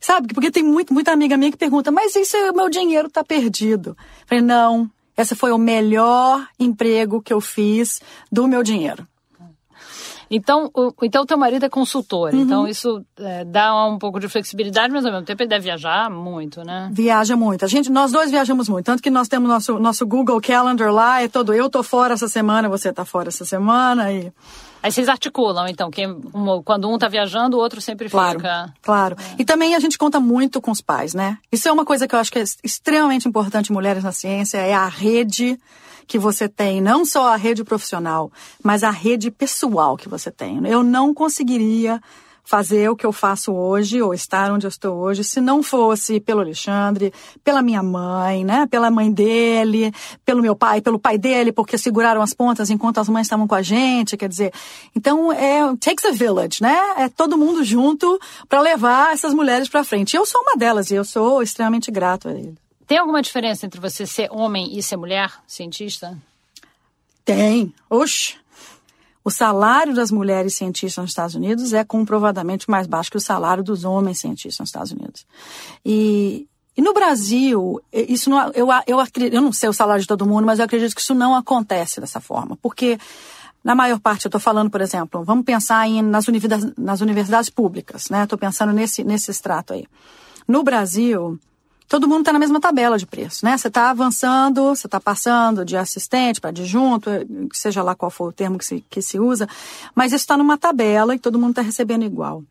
sabe, 0.00 0.32
porque 0.32 0.52
tem 0.52 0.62
muito, 0.62 0.94
muita 0.94 1.12
amiga 1.12 1.36
minha 1.36 1.50
que 1.50 1.58
pergunta, 1.58 1.90
mas 1.90 2.14
isso, 2.14 2.36
o 2.36 2.56
meu 2.56 2.70
dinheiro 2.70 3.08
está 3.08 3.24
perdido. 3.24 3.96
Falei, 4.24 4.42
não, 4.42 4.88
esse 5.18 5.34
foi 5.34 5.50
o 5.50 5.58
melhor 5.58 6.46
emprego 6.58 7.20
que 7.20 7.32
eu 7.32 7.40
fiz 7.40 8.00
do 8.30 8.46
meu 8.46 8.62
dinheiro. 8.62 9.06
Então, 10.30 10.70
o, 10.74 10.92
então 11.02 11.26
teu 11.26 11.36
marido 11.36 11.64
é 11.64 11.68
consultor, 11.68 12.32
uhum. 12.32 12.40
então 12.40 12.68
isso 12.68 13.04
é, 13.18 13.44
dá 13.44 13.74
um 13.86 13.98
pouco 13.98 14.20
de 14.20 14.28
flexibilidade, 14.28 14.92
mas 14.92 15.04
ao 15.04 15.10
mesmo 15.10 15.26
tempo 15.26 15.42
ele 15.42 15.48
deve 15.48 15.64
viajar 15.64 16.08
muito, 16.08 16.62
né? 16.64 16.88
Viaja 16.92 17.36
muito. 17.36 17.64
A 17.64 17.68
gente, 17.68 17.90
nós 17.90 18.12
dois 18.12 18.30
viajamos 18.30 18.68
muito, 18.68 18.86
tanto 18.86 19.02
que 19.02 19.10
nós 19.10 19.26
temos 19.26 19.48
nosso 19.48 19.78
nosso 19.80 20.06
Google 20.06 20.40
Calendar 20.40 20.92
lá, 20.92 21.20
é 21.20 21.28
todo 21.28 21.52
eu 21.52 21.68
tô 21.68 21.82
fora 21.82 22.14
essa 22.14 22.28
semana, 22.28 22.68
você 22.68 22.92
tá 22.92 23.04
fora 23.04 23.28
essa 23.28 23.44
semana 23.44 24.12
e 24.12 24.32
Aí 24.82 24.90
vocês 24.90 25.08
articulam, 25.08 25.68
então, 25.68 25.90
quem, 25.90 26.06
um, 26.08 26.62
quando 26.64 26.88
um 26.88 26.96
tá 26.96 27.06
viajando, 27.06 27.56
o 27.56 27.60
outro 27.60 27.80
sempre 27.82 28.08
claro, 28.08 28.38
fica. 28.38 28.72
Claro. 28.80 29.14
É. 29.18 29.42
E 29.42 29.44
também 29.44 29.74
a 29.74 29.78
gente 29.78 29.98
conta 29.98 30.18
muito 30.18 30.60
com 30.60 30.70
os 30.70 30.80
pais, 30.80 31.12
né? 31.12 31.36
Isso 31.52 31.68
é 31.68 31.72
uma 31.72 31.84
coisa 31.84 32.08
que 32.08 32.14
eu 32.14 32.18
acho 32.18 32.32
que 32.32 32.38
é 32.38 32.44
extremamente 32.64 33.28
importante 33.28 33.72
mulheres 33.72 34.02
na 34.02 34.12
ciência, 34.12 34.56
é 34.56 34.72
a 34.72 34.88
rede 34.88 35.58
que 36.10 36.18
você 36.18 36.48
tem, 36.48 36.80
não 36.80 37.04
só 37.04 37.28
a 37.28 37.36
rede 37.36 37.62
profissional, 37.62 38.32
mas 38.64 38.82
a 38.82 38.90
rede 38.90 39.30
pessoal 39.30 39.96
que 39.96 40.08
você 40.08 40.28
tem. 40.28 40.60
Eu 40.66 40.82
não 40.82 41.14
conseguiria 41.14 42.00
fazer 42.42 42.90
o 42.90 42.96
que 42.96 43.06
eu 43.06 43.12
faço 43.12 43.52
hoje 43.52 44.02
ou 44.02 44.12
estar 44.12 44.50
onde 44.50 44.66
eu 44.66 44.68
estou 44.68 44.96
hoje 44.96 45.22
se 45.22 45.40
não 45.40 45.62
fosse 45.62 46.18
pelo 46.18 46.40
Alexandre, 46.40 47.12
pela 47.44 47.62
minha 47.62 47.80
mãe, 47.80 48.44
né, 48.44 48.66
pela 48.66 48.90
mãe 48.90 49.12
dele, 49.12 49.92
pelo 50.24 50.42
meu 50.42 50.56
pai, 50.56 50.80
pelo 50.80 50.98
pai 50.98 51.16
dele, 51.16 51.52
porque 51.52 51.78
seguraram 51.78 52.20
as 52.20 52.34
pontas 52.34 52.70
enquanto 52.70 52.98
as 52.98 53.08
mães 53.08 53.28
estavam 53.28 53.46
com 53.46 53.54
a 53.54 53.62
gente, 53.62 54.16
quer 54.16 54.28
dizer, 54.28 54.52
então 54.96 55.32
é 55.32 55.60
takes 55.76 56.04
a 56.04 56.10
village, 56.10 56.60
né? 56.60 56.76
É 56.96 57.08
todo 57.08 57.38
mundo 57.38 57.62
junto 57.62 58.18
para 58.48 58.60
levar 58.60 59.12
essas 59.12 59.32
mulheres 59.32 59.68
para 59.68 59.84
frente. 59.84 60.14
E 60.14 60.16
eu 60.16 60.26
sou 60.26 60.40
uma 60.40 60.56
delas 60.56 60.90
e 60.90 60.96
eu 60.96 61.04
sou 61.04 61.40
extremamente 61.40 61.88
grato 61.88 62.26
a 62.26 62.32
ele. 62.32 62.58
Tem 62.90 62.98
alguma 62.98 63.22
diferença 63.22 63.66
entre 63.66 63.80
você 63.80 64.04
ser 64.04 64.28
homem 64.32 64.76
e 64.76 64.82
ser 64.82 64.96
mulher, 64.96 65.32
cientista? 65.46 66.18
Tem. 67.24 67.72
Oxe. 67.88 68.34
O 69.24 69.30
salário 69.30 69.94
das 69.94 70.10
mulheres 70.10 70.56
cientistas 70.56 71.00
nos 71.00 71.12
Estados 71.12 71.36
Unidos 71.36 71.72
é 71.72 71.84
comprovadamente 71.84 72.68
mais 72.68 72.88
baixo 72.88 73.08
que 73.08 73.16
o 73.16 73.20
salário 73.20 73.62
dos 73.62 73.84
homens 73.84 74.18
cientistas 74.18 74.58
nos 74.58 74.70
Estados 74.70 74.90
Unidos. 74.90 75.24
E, 75.86 76.48
e 76.76 76.82
no 76.82 76.92
Brasil, 76.92 77.80
isso 77.92 78.28
não, 78.28 78.50
eu, 78.54 78.66
eu, 78.84 78.98
eu 79.30 79.40
não 79.40 79.52
sei 79.52 79.68
o 79.68 79.72
salário 79.72 80.02
de 80.02 80.08
todo 80.08 80.26
mundo, 80.26 80.44
mas 80.44 80.58
eu 80.58 80.64
acredito 80.64 80.92
que 80.92 81.00
isso 81.00 81.14
não 81.14 81.36
acontece 81.36 82.00
dessa 82.00 82.20
forma. 82.20 82.58
Porque, 82.60 82.98
na 83.62 83.76
maior 83.76 84.00
parte, 84.00 84.26
eu 84.26 84.30
estou 84.30 84.40
falando, 84.40 84.68
por 84.68 84.80
exemplo, 84.80 85.22
vamos 85.22 85.44
pensar 85.44 85.86
em, 85.86 86.02
nas, 86.02 86.26
universidades, 86.26 86.74
nas 86.76 87.00
universidades 87.00 87.50
públicas, 87.50 88.10
né? 88.10 88.24
Estou 88.24 88.36
pensando 88.36 88.72
nesse, 88.72 89.04
nesse 89.04 89.30
extrato 89.30 89.74
aí. 89.74 89.86
No 90.48 90.64
Brasil, 90.64 91.38
todo 91.90 92.06
mundo 92.06 92.20
está 92.20 92.32
na 92.32 92.38
mesma 92.38 92.60
tabela 92.60 92.96
de 92.96 93.04
preço, 93.04 93.44
né? 93.44 93.58
Você 93.58 93.66
está 93.66 93.90
avançando, 93.90 94.62
você 94.68 94.86
está 94.86 95.00
passando 95.00 95.64
de 95.64 95.76
assistente 95.76 96.40
para 96.40 96.50
adjunto, 96.50 97.10
seja 97.52 97.82
lá 97.82 97.96
qual 97.96 98.12
for 98.12 98.28
o 98.28 98.32
termo 98.32 98.56
que 98.56 98.64
se, 98.64 98.84
que 98.88 99.02
se 99.02 99.18
usa, 99.18 99.48
mas 99.92 100.12
isso 100.12 100.22
está 100.22 100.36
numa 100.36 100.56
tabela 100.56 101.16
e 101.16 101.18
todo 101.18 101.36
mundo 101.36 101.50
está 101.50 101.62
recebendo 101.62 102.04
igual. 102.04 102.44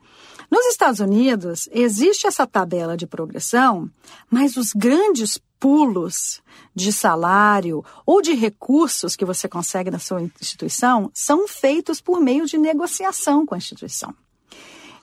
Nos 0.51 0.65
Estados 0.65 1.00
Unidos, 1.00 1.69
existe 1.71 2.27
essa 2.27 2.45
tabela 2.45 2.97
de 2.97 3.07
progressão, 3.07 3.89
mas 4.30 4.57
os 4.57 4.74
grandes 4.74 5.39
pulos 5.57 6.41
de 6.75 6.91
salário 6.91 7.83
ou 8.06 8.21
de 8.21 8.33
recursos 8.33 9.15
que 9.15 9.24
você 9.24 9.47
consegue 9.47 9.89
na 9.89 10.00
sua 10.00 10.21
instituição 10.21 11.09
são 11.13 11.47
feitos 11.47 12.01
por 12.01 12.19
meio 12.19 12.45
de 12.45 12.57
negociação 12.57 13.45
com 13.45 13.56
a 13.56 13.57
instituição. 13.57 14.13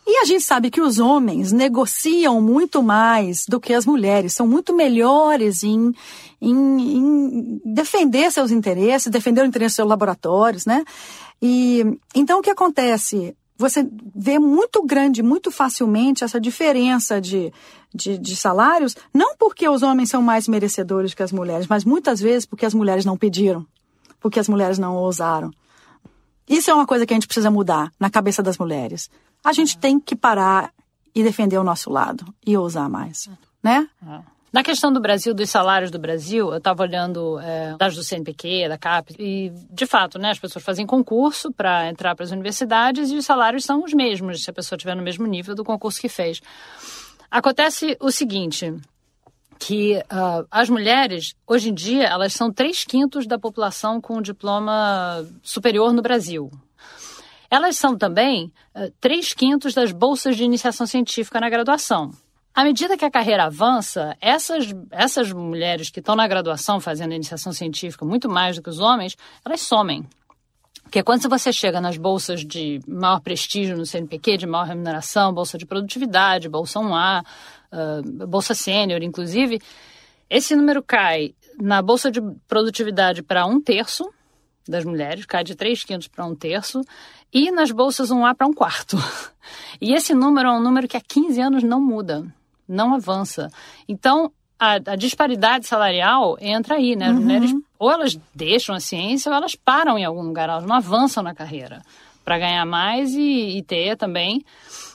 E 0.07 0.19
a 0.19 0.25
gente 0.25 0.45
sabe 0.45 0.71
que 0.71 0.81
os 0.81 1.01
homens 1.01 1.51
negociam 1.51 2.41
muito 2.41 2.81
mais 2.81 3.45
do 3.45 3.59
que 3.59 3.75
as 3.75 3.85
mulheres, 3.85 4.35
são 4.35 4.47
muito 4.47 4.73
melhores 4.73 5.65
em, 5.65 5.93
em, 6.41 6.97
em 6.97 7.61
defender 7.65 8.31
seus 8.31 8.53
interesses, 8.53 9.11
defender 9.11 9.43
o 9.43 9.47
interesse 9.47 9.73
dos 9.73 9.77
seus 9.77 9.89
laboratórios, 9.89 10.65
né? 10.65 10.85
E 11.43 11.85
então 12.15 12.39
o 12.39 12.43
que 12.43 12.51
acontece? 12.51 13.37
Você 13.59 13.89
vê 14.15 14.39
muito 14.39 14.85
grande, 14.85 15.25
muito 15.25 15.51
facilmente 15.51 16.23
essa 16.23 16.39
diferença 16.39 17.21
de, 17.21 17.53
de, 17.93 18.17
de, 18.17 18.37
salários, 18.37 18.95
não 19.13 19.35
porque 19.37 19.69
os 19.69 19.83
homens 19.83 20.11
são 20.11 20.23
mais 20.23 20.47
merecedores 20.47 21.15
que 21.15 21.23
as 21.23 21.33
mulheres, 21.33 21.67
mas 21.67 21.85
muitas 21.85 22.21
vezes 22.21 22.47
porque 22.47 22.67
as 22.67 22.75
mulheres 22.75 23.05
não 23.05 23.17
pediram, 23.17 23.67
porque 24.21 24.39
as 24.39 24.49
mulheres 24.49 24.79
não 24.79 24.95
ousaram. 24.95 25.51
Isso 26.49 26.71
é 26.71 26.75
uma 26.75 26.87
coisa 26.87 27.05
que 27.07 27.13
a 27.13 27.17
gente 27.17 27.27
precisa 27.27 27.51
mudar 27.51 27.91
na 27.99 28.09
cabeça 28.09 28.43
das 28.43 28.57
mulheres 28.59 29.11
a 29.47 29.53
gente 29.53 29.79
tem 29.79 30.01
que 30.01 30.17
parar 30.17 30.73
e 31.15 31.23
defender 31.23 31.57
o 31.57 31.63
nosso 31.63 31.89
lado 31.89 32.27
e 32.45 32.57
ousar 32.57 32.91
mais, 32.91 33.31
né? 33.63 33.89
Na 34.53 34.65
questão 34.65 34.93
do 34.93 35.01
Brasil, 35.01 35.33
dos 35.33 35.49
salários 35.51 35.91
do 35.91 36.01
Brasil, 36.01 36.51
eu 36.51 36.57
estava 36.57 36.83
olhando 36.83 37.39
é, 37.39 37.77
dados 37.79 37.95
do 37.95 38.03
CNPq, 38.03 38.69
da 38.69 38.77
CAP, 38.77 39.15
e 39.19 39.53
de 39.71 39.87
fato, 39.87 40.19
né, 40.19 40.31
as 40.31 40.39
pessoas 40.39 40.65
fazem 40.65 40.85
concurso 40.85 41.53
para 41.53 41.89
entrar 41.89 42.17
para 42.17 42.25
as 42.25 42.33
universidades 42.33 43.11
e 43.13 43.17
os 43.17 43.25
salários 43.25 43.65
são 43.65 43.85
os 43.85 43.95
mesmos, 43.95 44.43
se 44.43 44.51
a 44.51 44.53
pessoa 44.53 44.77
estiver 44.77 44.97
no 44.97 45.03
mesmo 45.03 45.27
nível 45.27 45.55
do 45.55 45.63
concurso 45.63 46.01
que 46.01 46.09
fez. 46.09 46.41
Acontece 47.31 47.97
o 48.01 48.11
seguinte, 48.11 48.75
que 49.61 49.97
uh, 49.99 50.47
as 50.51 50.69
mulheres, 50.69 51.35
hoje 51.47 51.71
em 51.71 51.75
dia, 51.75 52.05
elas 52.05 52.33
são 52.33 52.53
três 52.53 52.85
quintos 52.85 53.29
da 53.29 53.39
população 53.39 54.01
com 54.01 54.21
diploma 54.21 55.25
superior 55.41 55.93
no 55.93 56.03
Brasil. 56.03 56.51
Elas 57.51 57.77
são 57.77 57.97
também 57.97 58.53
uh, 58.75 58.93
três 59.01 59.33
quintos 59.33 59.75
das 59.75 59.93
bolsas 59.93 60.37
de 60.37 60.45
iniciação 60.45 60.87
científica 60.87 61.41
na 61.41 61.49
graduação. 61.49 62.11
À 62.55 62.65
medida 62.65 62.97
que 62.97 63.05
a 63.05 63.11
carreira 63.11 63.45
avança, 63.45 64.17
essas, 64.21 64.75
essas 64.91 65.31
mulheres 65.31 65.91
que 65.91 66.01
estão 66.01 66.17
na 66.17 66.27
graduação 66.27 66.81
fazendo 66.81 67.13
iniciação 67.13 67.53
científica 67.53 68.05
muito 68.05 68.29
mais 68.29 68.57
do 68.57 68.63
que 68.63 68.71
os 68.71 68.81
homens, 68.81 69.17
elas 69.45 69.61
somem. 69.61 70.07
Porque 70.83 71.03
quando 71.03 71.29
você 71.29 71.53
chega 71.53 71.81
nas 71.81 71.99
bolsas 71.99 72.45
de 72.45 72.81
maior 72.87 73.21
prestígio 73.21 73.77
no 73.77 73.85
CNPq, 73.85 74.39
de 74.39 74.47
maior 74.47 74.67
remuneração, 74.69 75.35
bolsa 75.35 75.59
de 75.59 75.67
produtividade, 75.67 76.49
bolsa 76.49 76.79
1A, 76.79 77.25
uh, 77.73 78.27
bolsa 78.27 78.55
sênior, 78.55 79.03
inclusive, 79.03 79.61
Esse 80.29 80.57
número 80.57 80.83
cai 80.83 81.35
na 81.61 81.81
bolsa 81.81 82.11
de 82.11 82.21
produtividade 82.49 83.23
para 83.23 83.47
um 83.47 83.61
terço 83.61 84.05
das 84.69 84.85
mulheres, 84.85 85.25
cai 85.25 85.45
de 85.45 85.55
3 85.55 85.85
quintos 85.85 86.09
para 86.09 86.27
um 86.27 86.35
terço, 86.35 86.81
e 87.37 87.51
nas 87.51 87.71
bolsas 87.71 88.09
1A 88.11 88.35
para 88.35 88.47
um 88.47 88.53
quarto. 88.55 88.97
E 89.79 89.93
esse 89.93 90.15
número 90.15 90.49
é 90.49 90.53
um 90.53 90.61
número 90.61 90.89
que 90.89 90.97
há 90.97 91.01
15 91.01 91.39
anos 91.39 91.63
não 91.63 91.81
muda, 91.81 92.27
não 92.67 92.95
avança. 92.95 93.53
Então, 93.87 94.33
a, 94.59 94.77
a 94.77 94.97
disparidade 94.97 95.67
salarial 95.67 96.39
entra 96.41 96.77
aí, 96.77 96.97
né? 96.97 97.09
As 97.09 97.15
uhum. 97.15 97.21
mulheres 97.21 97.55
ou 97.79 97.93
elas 97.93 98.19
deixam 98.35 98.75
a 98.75 98.81
ciência 98.81 99.31
ou 99.31 99.37
elas 99.37 99.55
param 99.55 99.99
em 99.99 100.05
algum 100.05 100.23
lugar, 100.23 100.49
elas 100.49 100.65
não 100.65 100.75
avançam 100.75 101.23
na 101.23 101.35
carreira 101.35 101.83
para 102.25 102.39
ganhar 102.39 102.65
mais 102.65 103.15
e, 103.15 103.59
e 103.59 103.63
ter 103.63 103.97
também 103.99 104.43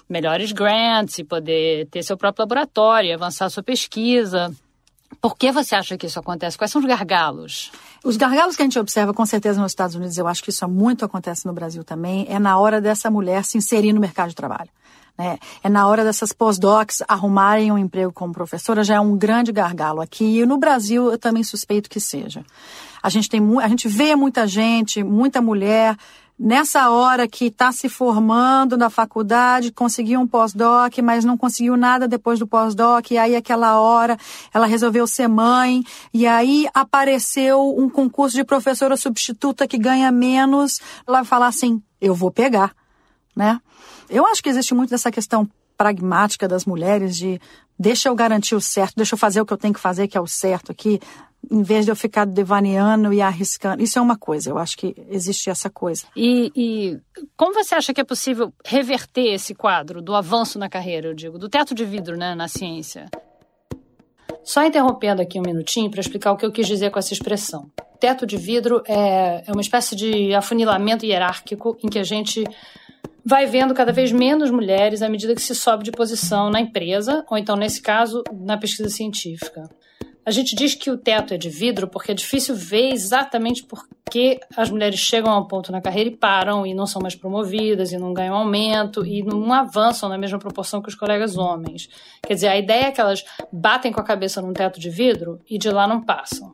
melhores 0.10 0.52
grants 0.52 1.20
e 1.20 1.24
poder 1.24 1.88
ter 1.90 2.02
seu 2.02 2.18
próprio 2.18 2.42
laboratório, 2.42 3.14
avançar 3.14 3.50
sua 3.50 3.62
pesquisa. 3.62 4.52
Por 5.22 5.38
que 5.38 5.52
você 5.52 5.76
acha 5.76 5.96
que 5.98 6.08
isso 6.08 6.20
acontece? 6.20 6.58
Quais 6.58 6.72
são 6.72 6.82
os 6.82 6.88
gargalos? 6.88 7.72
Os 8.04 8.18
gargalos 8.18 8.56
que 8.56 8.64
a 8.64 8.66
gente 8.66 8.80
observa, 8.80 9.14
com 9.14 9.24
certeza, 9.24 9.62
nos 9.62 9.72
Estados 9.72 9.96
Unidos, 9.96 10.18
eu 10.18 10.28
acho 10.28 10.44
que 10.44 10.50
isso 10.50 10.68
muito 10.68 11.06
acontece 11.06 11.46
no 11.46 11.54
Brasil 11.54 11.84
também, 11.84 12.26
é 12.28 12.40
na 12.40 12.58
hora 12.58 12.82
dessa 12.82 13.12
mulher 13.12 13.46
se 13.46 13.56
inserir 13.56 13.94
no 13.94 14.02
mercado 14.02 14.30
de 14.30 14.36
trabalho. 14.36 14.70
Né? 15.16 15.38
É 15.64 15.70
na 15.70 15.88
hora 15.88 16.04
dessas 16.04 16.34
pós-docs 16.34 17.04
arrumarem 17.08 17.72
um 17.72 17.78
emprego 17.78 18.12
como 18.12 18.34
professora, 18.34 18.84
já 18.84 18.96
é 18.96 19.00
um 19.00 19.16
grande 19.16 19.52
gargalo 19.52 20.02
aqui. 20.02 20.40
E 20.40 20.46
no 20.46 20.58
Brasil, 20.58 21.12
eu 21.12 21.18
também 21.20 21.44
suspeito 21.44 21.88
que 21.88 22.00
seja. 22.00 22.44
A 23.04 23.10
gente, 23.10 23.30
tem, 23.30 23.42
a 23.62 23.68
gente 23.68 23.88
vê 23.88 24.16
muita 24.16 24.48
gente, 24.48 25.04
muita 25.04 25.40
mulher 25.40 25.96
nessa 26.44 26.90
hora 26.90 27.28
que 27.28 27.46
está 27.46 27.72
se 27.72 27.88
formando 27.88 28.76
na 28.76 28.90
faculdade, 28.90 29.72
conseguiu 29.72 30.20
um 30.20 30.28
pós-doc, 30.28 30.98
mas 30.98 31.24
não 31.24 31.38
conseguiu 31.38 31.78
nada 31.78 32.08
depois 32.08 32.40
do 32.40 32.48
pós-doc, 32.48 33.12
e 33.12 33.18
aí 33.18 33.36
aquela 33.36 33.80
hora 33.80 34.18
ela 34.52 34.66
resolveu 34.66 35.06
ser 35.06 35.28
mãe, 35.28 35.84
e 36.12 36.26
aí 36.26 36.68
apareceu 36.74 37.78
um 37.78 37.88
concurso 37.88 38.36
de 38.36 38.44
professora 38.44 38.98
substituta 38.98 39.68
que 39.68 39.78
ganha 39.78 40.12
menos, 40.12 40.82
ela 41.08 41.24
falar 41.24 41.48
assim, 41.48 41.80
eu 42.02 42.16
vou 42.16 42.32
pegar, 42.32 42.74
né? 43.36 43.62
Eu 44.10 44.26
acho 44.26 44.42
que 44.42 44.50
existe 44.50 44.74
muito 44.74 44.90
dessa 44.90 45.12
questão 45.12 45.48
pragmática 45.78 46.48
das 46.48 46.66
mulheres 46.66 47.16
de 47.16 47.40
deixa 47.78 48.10
eu 48.10 48.16
garantir 48.16 48.56
o 48.56 48.62
certo, 48.62 48.96
deixa 48.96 49.14
eu 49.14 49.18
fazer 49.18 49.42
o 49.42 49.46
que 49.46 49.54
eu 49.54 49.58
tenho 49.58 49.74
que 49.74 49.80
fazer, 49.80 50.08
que 50.08 50.18
é 50.18 50.22
o 50.22 50.28
certo 50.28 50.72
aqui, 50.72 51.00
em 51.50 51.64
vez 51.64 51.86
de 51.86 51.92
eu 51.92 51.96
ficar 51.96 52.26
devaneando 52.26 53.14
e 53.14 53.22
arriscando. 53.22 53.82
Isso 53.82 53.98
é 53.98 54.02
uma 54.02 54.18
coisa, 54.18 54.50
eu 54.50 54.58
acho 54.58 54.78
que 54.78 54.96
existe 55.10 55.50
essa 55.50 55.70
coisa. 55.70 56.06
E, 56.16 56.52
e, 56.56 57.00
como 57.36 57.54
você 57.54 57.76
acha 57.76 57.94
que 57.94 58.02
é 58.02 58.04
possível 58.04 58.54
reverter 58.66 59.34
esse 59.34 59.56
quadro 59.56 60.02
do 60.02 60.16
avanço 60.16 60.60
na 60.60 60.70
carreira, 60.70 61.08
eu 61.08 61.14
digo, 61.14 61.40
do 61.40 61.50
teto 61.50 61.74
de 61.74 61.84
vidro 61.84 62.18
né, 62.18 62.36
na 62.36 62.48
ciência? 62.48 63.10
Só 64.44 64.64
interrompendo 64.66 65.22
aqui 65.22 65.40
um 65.40 65.44
minutinho 65.44 65.90
para 65.90 66.00
explicar 66.00 66.32
o 66.32 66.38
que 66.38 66.46
eu 66.46 66.52
quis 66.52 66.68
dizer 66.68 66.90
com 66.90 67.00
essa 67.00 67.14
expressão. 67.14 67.70
Teto 68.00 68.26
de 68.26 68.38
vidro 68.38 68.82
é, 68.88 69.44
é 69.46 69.52
uma 69.52 69.62
espécie 69.62 69.96
de 69.96 70.34
afunilamento 70.34 71.06
hierárquico 71.06 71.78
em 71.84 71.88
que 71.88 72.00
a 72.00 72.04
gente 72.04 72.44
vai 73.24 73.46
vendo 73.46 73.74
cada 73.74 73.92
vez 73.92 74.12
menos 74.12 74.50
mulheres 74.50 75.04
à 75.04 75.10
medida 75.10 75.36
que 75.36 75.42
se 75.42 75.54
sobe 75.54 75.84
de 75.84 75.92
posição 75.92 76.50
na 76.50 76.60
empresa, 76.60 77.24
ou 77.30 77.38
então, 77.38 77.56
nesse 77.56 77.82
caso, 77.82 78.24
na 78.34 78.58
pesquisa 78.58 78.90
científica. 78.90 79.70
A 80.24 80.30
gente 80.30 80.56
diz 80.56 80.76
que 80.76 80.92
o 80.92 80.98
teto 80.98 81.34
é 81.34 81.38
de 81.38 81.50
vidro 81.50 81.88
porque 81.88 82.12
é 82.12 82.14
difícil 82.14 82.56
ver 82.56 82.92
exatamente 82.94 83.64
por 83.64 83.88
que 84.10 84.40
as 84.56 84.70
mulheres 84.70 85.00
chegam 85.00 85.32
a 85.32 85.40
um 85.40 85.48
ponto 85.48 85.72
na 85.72 85.82
carreira 85.82 86.10
e 86.12 86.16
param 86.16 86.64
e 86.66 86.76
não 86.76 86.86
são 86.86 87.02
mais 87.02 87.16
promovidas 87.16 87.92
e 87.92 87.98
não 87.98 88.14
ganham 88.14 88.36
aumento 88.36 89.04
e 89.04 89.24
não 89.24 89.52
avançam 89.52 90.08
na 90.08 90.20
mesma 90.20 90.38
proporção 90.38 90.80
que 90.80 90.90
os 90.90 90.96
colegas 90.96 91.38
homens. 91.38 91.90
Quer 92.22 92.36
dizer, 92.36 92.48
a 92.50 92.58
ideia 92.58 92.86
é 92.86 92.92
que 92.92 93.02
elas 93.02 93.24
batem 93.52 93.92
com 93.92 94.00
a 94.00 94.04
cabeça 94.04 94.42
num 94.42 94.54
teto 94.54 94.80
de 94.80 94.92
vidro 94.92 95.40
e 95.50 95.58
de 95.58 95.72
lá 95.72 95.88
não 95.88 96.02
passam. 96.02 96.54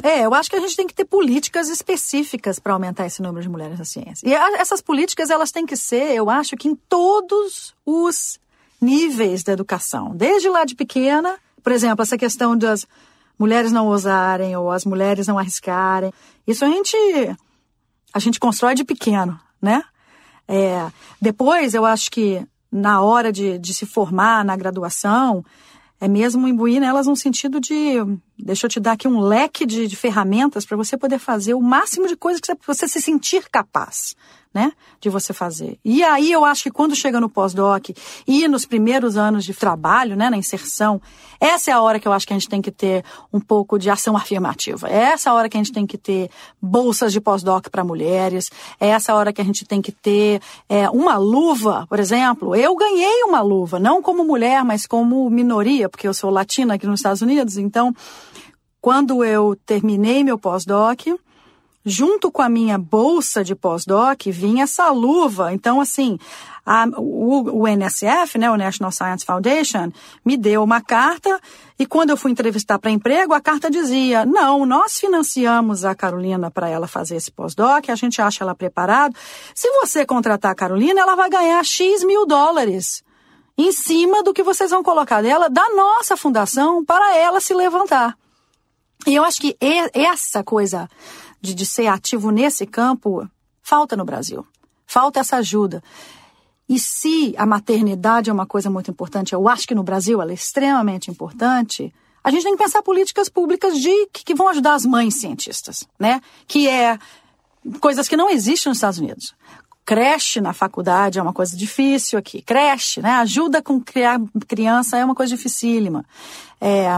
É, 0.00 0.24
eu 0.24 0.32
acho 0.32 0.48
que 0.48 0.54
a 0.54 0.60
gente 0.60 0.76
tem 0.76 0.86
que 0.86 0.94
ter 0.94 1.06
políticas 1.06 1.68
específicas 1.68 2.60
para 2.60 2.72
aumentar 2.72 3.04
esse 3.04 3.20
número 3.20 3.42
de 3.42 3.48
mulheres 3.48 3.80
na 3.80 3.84
ciência. 3.84 4.28
E 4.28 4.32
essas 4.32 4.80
políticas, 4.80 5.28
elas 5.28 5.50
têm 5.50 5.66
que 5.66 5.76
ser, 5.76 6.14
eu 6.14 6.30
acho 6.30 6.56
que 6.56 6.68
em 6.68 6.76
todos 6.76 7.74
os 7.84 8.38
níveis 8.80 9.42
da 9.42 9.52
educação, 9.52 10.14
desde 10.14 10.48
lá 10.48 10.64
de 10.64 10.76
pequena 10.76 11.36
por 11.68 11.72
exemplo, 11.72 12.02
essa 12.02 12.16
questão 12.16 12.56
das 12.56 12.86
mulheres 13.38 13.70
não 13.70 13.88
ousarem 13.88 14.56
ou 14.56 14.70
as 14.70 14.86
mulheres 14.86 15.26
não 15.26 15.38
arriscarem. 15.38 16.10
Isso 16.46 16.64
a 16.64 16.68
gente, 16.68 16.96
a 18.14 18.18
gente 18.18 18.40
constrói 18.40 18.74
de 18.74 18.84
pequeno, 18.84 19.38
né? 19.60 19.82
É, 20.48 20.90
depois, 21.20 21.74
eu 21.74 21.84
acho 21.84 22.10
que 22.10 22.42
na 22.72 23.02
hora 23.02 23.30
de, 23.30 23.58
de 23.58 23.74
se 23.74 23.84
formar 23.84 24.46
na 24.46 24.56
graduação, 24.56 25.44
é 26.00 26.08
mesmo 26.08 26.48
imbuir 26.48 26.80
nelas 26.80 27.06
um 27.06 27.14
sentido 27.14 27.60
de. 27.60 27.96
Deixa 28.38 28.66
eu 28.66 28.70
te 28.70 28.78
dar 28.78 28.92
aqui 28.92 29.08
um 29.08 29.20
leque 29.20 29.66
de, 29.66 29.86
de 29.88 29.96
ferramentas 29.96 30.64
para 30.64 30.76
você 30.76 30.96
poder 30.96 31.18
fazer 31.18 31.54
o 31.54 31.60
máximo 31.60 32.06
de 32.06 32.16
coisas 32.16 32.40
que 32.40 32.54
você 32.66 32.86
se 32.86 33.00
sentir 33.00 33.48
capaz 33.50 34.14
né, 34.52 34.72
de 35.00 35.10
você 35.10 35.32
fazer. 35.32 35.78
E 35.84 36.02
aí 36.02 36.32
eu 36.32 36.44
acho 36.44 36.64
que 36.64 36.70
quando 36.70 36.96
chega 36.96 37.20
no 37.20 37.28
pós-doc 37.28 37.90
e 38.26 38.48
nos 38.48 38.64
primeiros 38.64 39.16
anos 39.16 39.44
de 39.44 39.54
trabalho, 39.54 40.16
né, 40.16 40.30
na 40.30 40.36
inserção, 40.36 41.00
essa 41.38 41.70
é 41.70 41.74
a 41.74 41.80
hora 41.80 42.00
que 42.00 42.08
eu 42.08 42.12
acho 42.12 42.26
que 42.26 42.32
a 42.32 42.36
gente 42.36 42.48
tem 42.48 42.62
que 42.62 42.70
ter 42.70 43.04
um 43.32 43.40
pouco 43.40 43.78
de 43.78 43.90
ação 43.90 44.16
afirmativa. 44.16 44.88
É 44.88 45.12
essa 45.12 45.30
a 45.30 45.34
hora 45.34 45.48
que 45.48 45.56
a 45.56 45.60
gente 45.60 45.72
tem 45.72 45.86
que 45.86 45.98
ter 45.98 46.30
bolsas 46.60 47.12
de 47.12 47.20
pós-doc 47.20 47.68
para 47.68 47.84
mulheres. 47.84 48.50
É 48.80 48.88
essa 48.88 49.12
a 49.12 49.16
hora 49.16 49.32
que 49.32 49.40
a 49.40 49.44
gente 49.44 49.64
tem 49.64 49.80
que 49.80 49.92
ter 49.92 50.40
é, 50.68 50.88
uma 50.90 51.16
luva, 51.16 51.86
por 51.88 52.00
exemplo. 52.00 52.56
Eu 52.56 52.74
ganhei 52.74 53.22
uma 53.24 53.40
luva, 53.40 53.78
não 53.78 54.02
como 54.02 54.24
mulher, 54.24 54.64
mas 54.64 54.86
como 54.86 55.28
minoria, 55.30 55.88
porque 55.88 56.08
eu 56.08 56.14
sou 56.14 56.30
latina 56.30 56.74
aqui 56.74 56.86
nos 56.86 57.00
Estados 57.00 57.22
Unidos. 57.22 57.56
Então, 57.56 57.94
quando 58.88 59.22
eu 59.22 59.54
terminei 59.66 60.24
meu 60.24 60.38
pós-doc, 60.38 61.08
junto 61.84 62.32
com 62.32 62.40
a 62.40 62.48
minha 62.48 62.78
bolsa 62.78 63.44
de 63.44 63.54
pós-doc 63.54 64.22
vinha 64.28 64.64
essa 64.64 64.88
luva. 64.88 65.52
Então, 65.52 65.78
assim, 65.78 66.18
a, 66.64 66.86
o, 66.96 67.64
o, 67.64 67.68
NSF, 67.68 68.38
né, 68.38 68.50
o 68.50 68.56
National 68.56 68.90
Science 68.90 69.26
Foundation, 69.26 69.92
me 70.24 70.38
deu 70.38 70.62
uma 70.62 70.80
carta 70.80 71.38
e 71.78 71.84
quando 71.84 72.08
eu 72.08 72.16
fui 72.16 72.30
entrevistar 72.30 72.78
para 72.78 72.90
emprego, 72.90 73.34
a 73.34 73.42
carta 73.42 73.70
dizia: 73.70 74.24
não, 74.24 74.64
nós 74.64 74.98
financiamos 74.98 75.84
a 75.84 75.94
Carolina 75.94 76.50
para 76.50 76.70
ela 76.70 76.88
fazer 76.88 77.16
esse 77.16 77.30
pós-doc, 77.30 77.90
a 77.90 77.94
gente 77.94 78.22
acha 78.22 78.42
ela 78.42 78.54
preparada. 78.54 79.14
Se 79.54 79.70
você 79.82 80.06
contratar 80.06 80.52
a 80.52 80.54
Carolina, 80.54 81.02
ela 81.02 81.14
vai 81.14 81.28
ganhar 81.28 81.62
X 81.62 82.02
mil 82.04 82.24
dólares 82.24 83.04
em 83.58 83.70
cima 83.70 84.22
do 84.22 84.32
que 84.32 84.42
vocês 84.42 84.70
vão 84.70 84.82
colocar 84.82 85.20
dela 85.20 85.50
da 85.50 85.68
nossa 85.76 86.16
fundação 86.16 86.82
para 86.82 87.14
ela 87.18 87.38
se 87.38 87.52
levantar. 87.52 88.16
E 89.06 89.14
eu 89.14 89.24
acho 89.24 89.40
que 89.40 89.56
essa 89.94 90.42
coisa 90.42 90.88
de, 91.40 91.54
de 91.54 91.64
ser 91.64 91.86
ativo 91.86 92.30
nesse 92.30 92.66
campo, 92.66 93.28
falta 93.62 93.96
no 93.96 94.04
Brasil. 94.04 94.46
Falta 94.86 95.20
essa 95.20 95.36
ajuda. 95.36 95.82
E 96.68 96.78
se 96.78 97.34
a 97.38 97.46
maternidade 97.46 98.28
é 98.28 98.32
uma 98.32 98.46
coisa 98.46 98.68
muito 98.68 98.90
importante, 98.90 99.32
eu 99.32 99.48
acho 99.48 99.66
que 99.66 99.74
no 99.74 99.82
Brasil 99.82 100.20
ela 100.20 100.32
é 100.32 100.34
extremamente 100.34 101.10
importante, 101.10 101.92
a 102.22 102.30
gente 102.30 102.42
tem 102.42 102.56
que 102.56 102.62
pensar 102.62 102.82
políticas 102.82 103.28
públicas 103.28 103.80
de 103.80 104.06
que, 104.12 104.24
que 104.24 104.34
vão 104.34 104.48
ajudar 104.48 104.74
as 104.74 104.84
mães 104.84 105.14
cientistas, 105.14 105.88
né? 105.98 106.20
Que 106.46 106.68
é 106.68 106.98
coisas 107.80 108.06
que 108.08 108.16
não 108.16 108.28
existem 108.28 108.68
nos 108.68 108.78
Estados 108.78 108.98
Unidos. 108.98 109.34
Creche 109.84 110.38
na 110.38 110.52
faculdade 110.52 111.18
é 111.18 111.22
uma 111.22 111.32
coisa 111.32 111.56
difícil 111.56 112.18
aqui. 112.18 112.42
Creche, 112.42 113.00
né? 113.00 113.12
Ajuda 113.12 113.62
com 113.62 113.80
criar 113.80 114.20
criança 114.46 114.98
é 114.98 115.04
uma 115.04 115.14
coisa 115.14 115.34
dificílima. 115.34 116.04
É, 116.60 116.88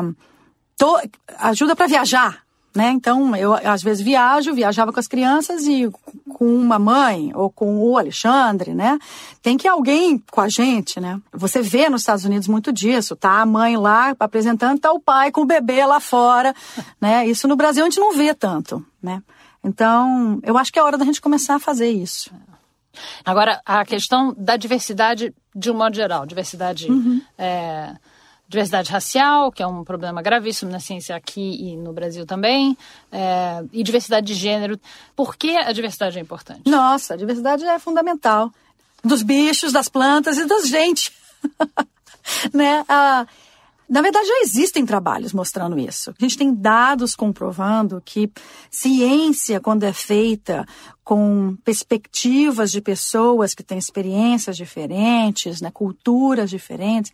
to, 0.80 1.10
ajuda 1.38 1.76
para 1.76 1.86
viajar 1.86 2.42
né? 2.74 2.90
Então, 2.90 3.34
eu 3.34 3.54
às 3.54 3.82
vezes 3.82 4.02
viajo, 4.02 4.54
viajava 4.54 4.92
com 4.92 5.00
as 5.00 5.08
crianças 5.08 5.66
e 5.66 5.90
com 6.28 6.46
uma 6.46 6.78
mãe 6.78 7.32
ou 7.34 7.50
com 7.50 7.78
o 7.78 7.98
Alexandre, 7.98 8.74
né? 8.74 8.98
Tem 9.42 9.56
que 9.56 9.66
alguém 9.66 10.22
com 10.30 10.40
a 10.40 10.48
gente, 10.48 11.00
né? 11.00 11.20
Você 11.32 11.60
vê 11.62 11.88
nos 11.88 12.02
Estados 12.02 12.24
Unidos 12.24 12.46
muito 12.46 12.72
disso, 12.72 13.16
tá? 13.16 13.40
A 13.40 13.46
mãe 13.46 13.76
lá 13.76 14.14
apresentando, 14.18 14.78
tá 14.78 14.92
o 14.92 15.00
pai 15.00 15.32
com 15.32 15.42
o 15.42 15.46
bebê 15.46 15.84
lá 15.84 15.98
fora, 15.98 16.54
né? 17.00 17.26
Isso 17.26 17.48
no 17.48 17.56
Brasil 17.56 17.82
a 17.82 17.88
gente 17.88 18.00
não 18.00 18.14
vê 18.14 18.32
tanto, 18.34 18.84
né? 19.02 19.22
Então, 19.64 20.38
eu 20.42 20.56
acho 20.56 20.72
que 20.72 20.78
é 20.78 20.82
hora 20.82 20.96
da 20.96 21.04
gente 21.04 21.20
começar 21.20 21.56
a 21.56 21.60
fazer 21.60 21.90
isso. 21.90 22.30
Agora, 23.24 23.60
a 23.64 23.84
questão 23.84 24.34
da 24.36 24.56
diversidade 24.56 25.34
de 25.54 25.70
um 25.70 25.74
modo 25.74 25.94
geral, 25.94 26.24
diversidade 26.24 26.90
uhum. 26.90 27.20
é, 27.36 27.94
diversidade 28.50 28.90
racial, 28.90 29.52
que 29.52 29.62
é 29.62 29.66
um 29.66 29.84
problema 29.84 30.20
gravíssimo 30.20 30.72
na 30.72 30.80
ciência 30.80 31.14
aqui 31.14 31.40
e 31.40 31.76
no 31.76 31.92
Brasil 31.92 32.26
também, 32.26 32.76
é, 33.12 33.62
e 33.72 33.80
diversidade 33.84 34.26
de 34.26 34.34
gênero. 34.34 34.78
Por 35.14 35.36
que 35.36 35.56
a 35.56 35.70
diversidade 35.70 36.18
é 36.18 36.20
importante? 36.20 36.68
Nossa, 36.68 37.14
a 37.14 37.16
diversidade 37.16 37.64
é 37.64 37.78
fundamental. 37.78 38.52
Dos 39.04 39.22
bichos, 39.22 39.72
das 39.72 39.88
plantas 39.88 40.36
e 40.36 40.46
das 40.46 40.66
gente. 40.66 41.12
né? 42.52 42.84
Ah, 42.88 43.24
Na 43.90 44.00
verdade, 44.02 44.28
já 44.28 44.40
existem 44.42 44.86
trabalhos 44.86 45.32
mostrando 45.32 45.76
isso. 45.76 46.10
A 46.10 46.22
gente 46.22 46.38
tem 46.38 46.54
dados 46.54 47.16
comprovando 47.16 48.00
que 48.04 48.30
ciência, 48.70 49.58
quando 49.58 49.82
é 49.82 49.92
feita 49.92 50.64
com 51.02 51.56
perspectivas 51.64 52.70
de 52.70 52.80
pessoas 52.80 53.52
que 53.52 53.64
têm 53.64 53.78
experiências 53.78 54.56
diferentes, 54.56 55.60
né, 55.60 55.72
culturas 55.72 56.48
diferentes, 56.48 57.12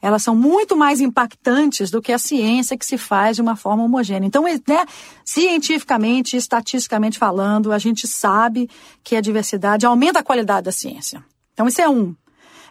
elas 0.00 0.22
são 0.22 0.36
muito 0.36 0.76
mais 0.76 1.00
impactantes 1.00 1.90
do 1.90 2.00
que 2.00 2.12
a 2.12 2.18
ciência 2.18 2.78
que 2.78 2.86
se 2.86 2.96
faz 2.96 3.34
de 3.34 3.42
uma 3.42 3.56
forma 3.56 3.82
homogênea. 3.82 4.28
Então, 4.28 4.44
né, 4.44 4.86
cientificamente, 5.24 6.36
estatisticamente 6.36 7.18
falando, 7.18 7.72
a 7.72 7.78
gente 7.78 8.06
sabe 8.06 8.70
que 9.02 9.16
a 9.16 9.20
diversidade 9.20 9.84
aumenta 9.84 10.20
a 10.20 10.22
qualidade 10.22 10.66
da 10.66 10.72
ciência. 10.72 11.24
Então, 11.52 11.66
isso 11.66 11.80
é 11.80 11.88
um. 11.88 12.14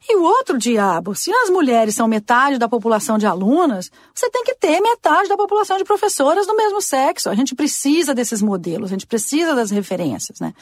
E 0.10 0.15
o 0.15 0.24
outro 0.24 0.58
diabo, 0.58 1.13
se 1.13 1.31
as 1.31 1.50
mulheres 1.50 1.93
são 1.93 2.08
metade 2.08 2.58
da 2.58 2.67
população 2.67 3.20
de 3.20 3.27
alunas, 3.27 3.91
você 4.13 4.29
tem 4.31 4.43
que 4.43 4.55
ter 4.55 4.81
metade 4.81 5.29
da 5.29 5.38
população 5.38 5.77
de 5.77 5.84
professoras 5.84 6.48
do 6.48 6.55
mesmo 6.55 6.81
sexo. 6.81 7.29
A 7.29 7.36
gente 7.36 7.53
precisa 7.53 8.13
desses 8.13 8.41
modelos, 8.41 8.89
a 8.89 8.96
gente 8.96 9.05
precisa 9.05 9.53
das 9.53 9.70
referências, 9.70 10.39
né? 10.39 10.53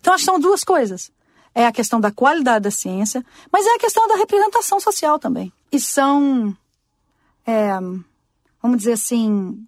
Então, 0.00 0.14
acho 0.14 0.24
que 0.24 0.30
são 0.30 0.40
duas 0.40 0.64
coisas. 0.64 1.10
É 1.54 1.66
a 1.66 1.72
questão 1.72 2.00
da 2.00 2.10
qualidade 2.10 2.64
da 2.64 2.70
ciência, 2.70 3.24
mas 3.52 3.66
é 3.66 3.74
a 3.74 3.78
questão 3.78 4.08
da 4.08 4.16
representação 4.16 4.80
social 4.80 5.18
também. 5.18 5.52
E 5.70 5.78
são, 5.78 6.56
é, 7.46 7.78
vamos 8.62 8.78
dizer 8.78 8.92
assim, 8.92 9.58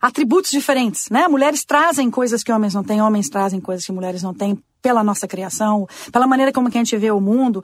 atributos 0.00 0.50
diferentes, 0.50 1.10
né? 1.10 1.28
Mulheres 1.28 1.64
trazem 1.64 2.10
coisas 2.10 2.42
que 2.42 2.50
homens 2.50 2.74
não 2.74 2.82
têm, 2.82 3.02
homens 3.02 3.28
trazem 3.28 3.60
coisas 3.60 3.84
que 3.84 3.92
mulheres 3.92 4.22
não 4.22 4.32
têm 4.32 4.62
pela 4.80 5.04
nossa 5.04 5.28
criação, 5.28 5.86
pela 6.10 6.26
maneira 6.26 6.52
como 6.52 6.70
que 6.70 6.78
a 6.78 6.80
gente 6.80 6.96
vê 6.96 7.10
o 7.10 7.20
mundo 7.20 7.62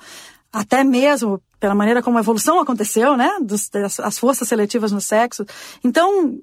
até 0.53 0.85
mesmo 0.85 1.43
pela 1.59 1.75
maneira 1.75 2.03
como 2.03 2.19
a 2.19 2.21
evolução 2.21 2.61
aconteceu, 2.61 3.17
né? 3.17 3.39
Dos, 3.41 3.69
das, 3.69 4.01
as 4.01 4.19
forças 4.19 4.49
seletivas 4.49 4.93
no 4.93 5.01
sexo. 5.01 5.45
Então, 5.83 6.39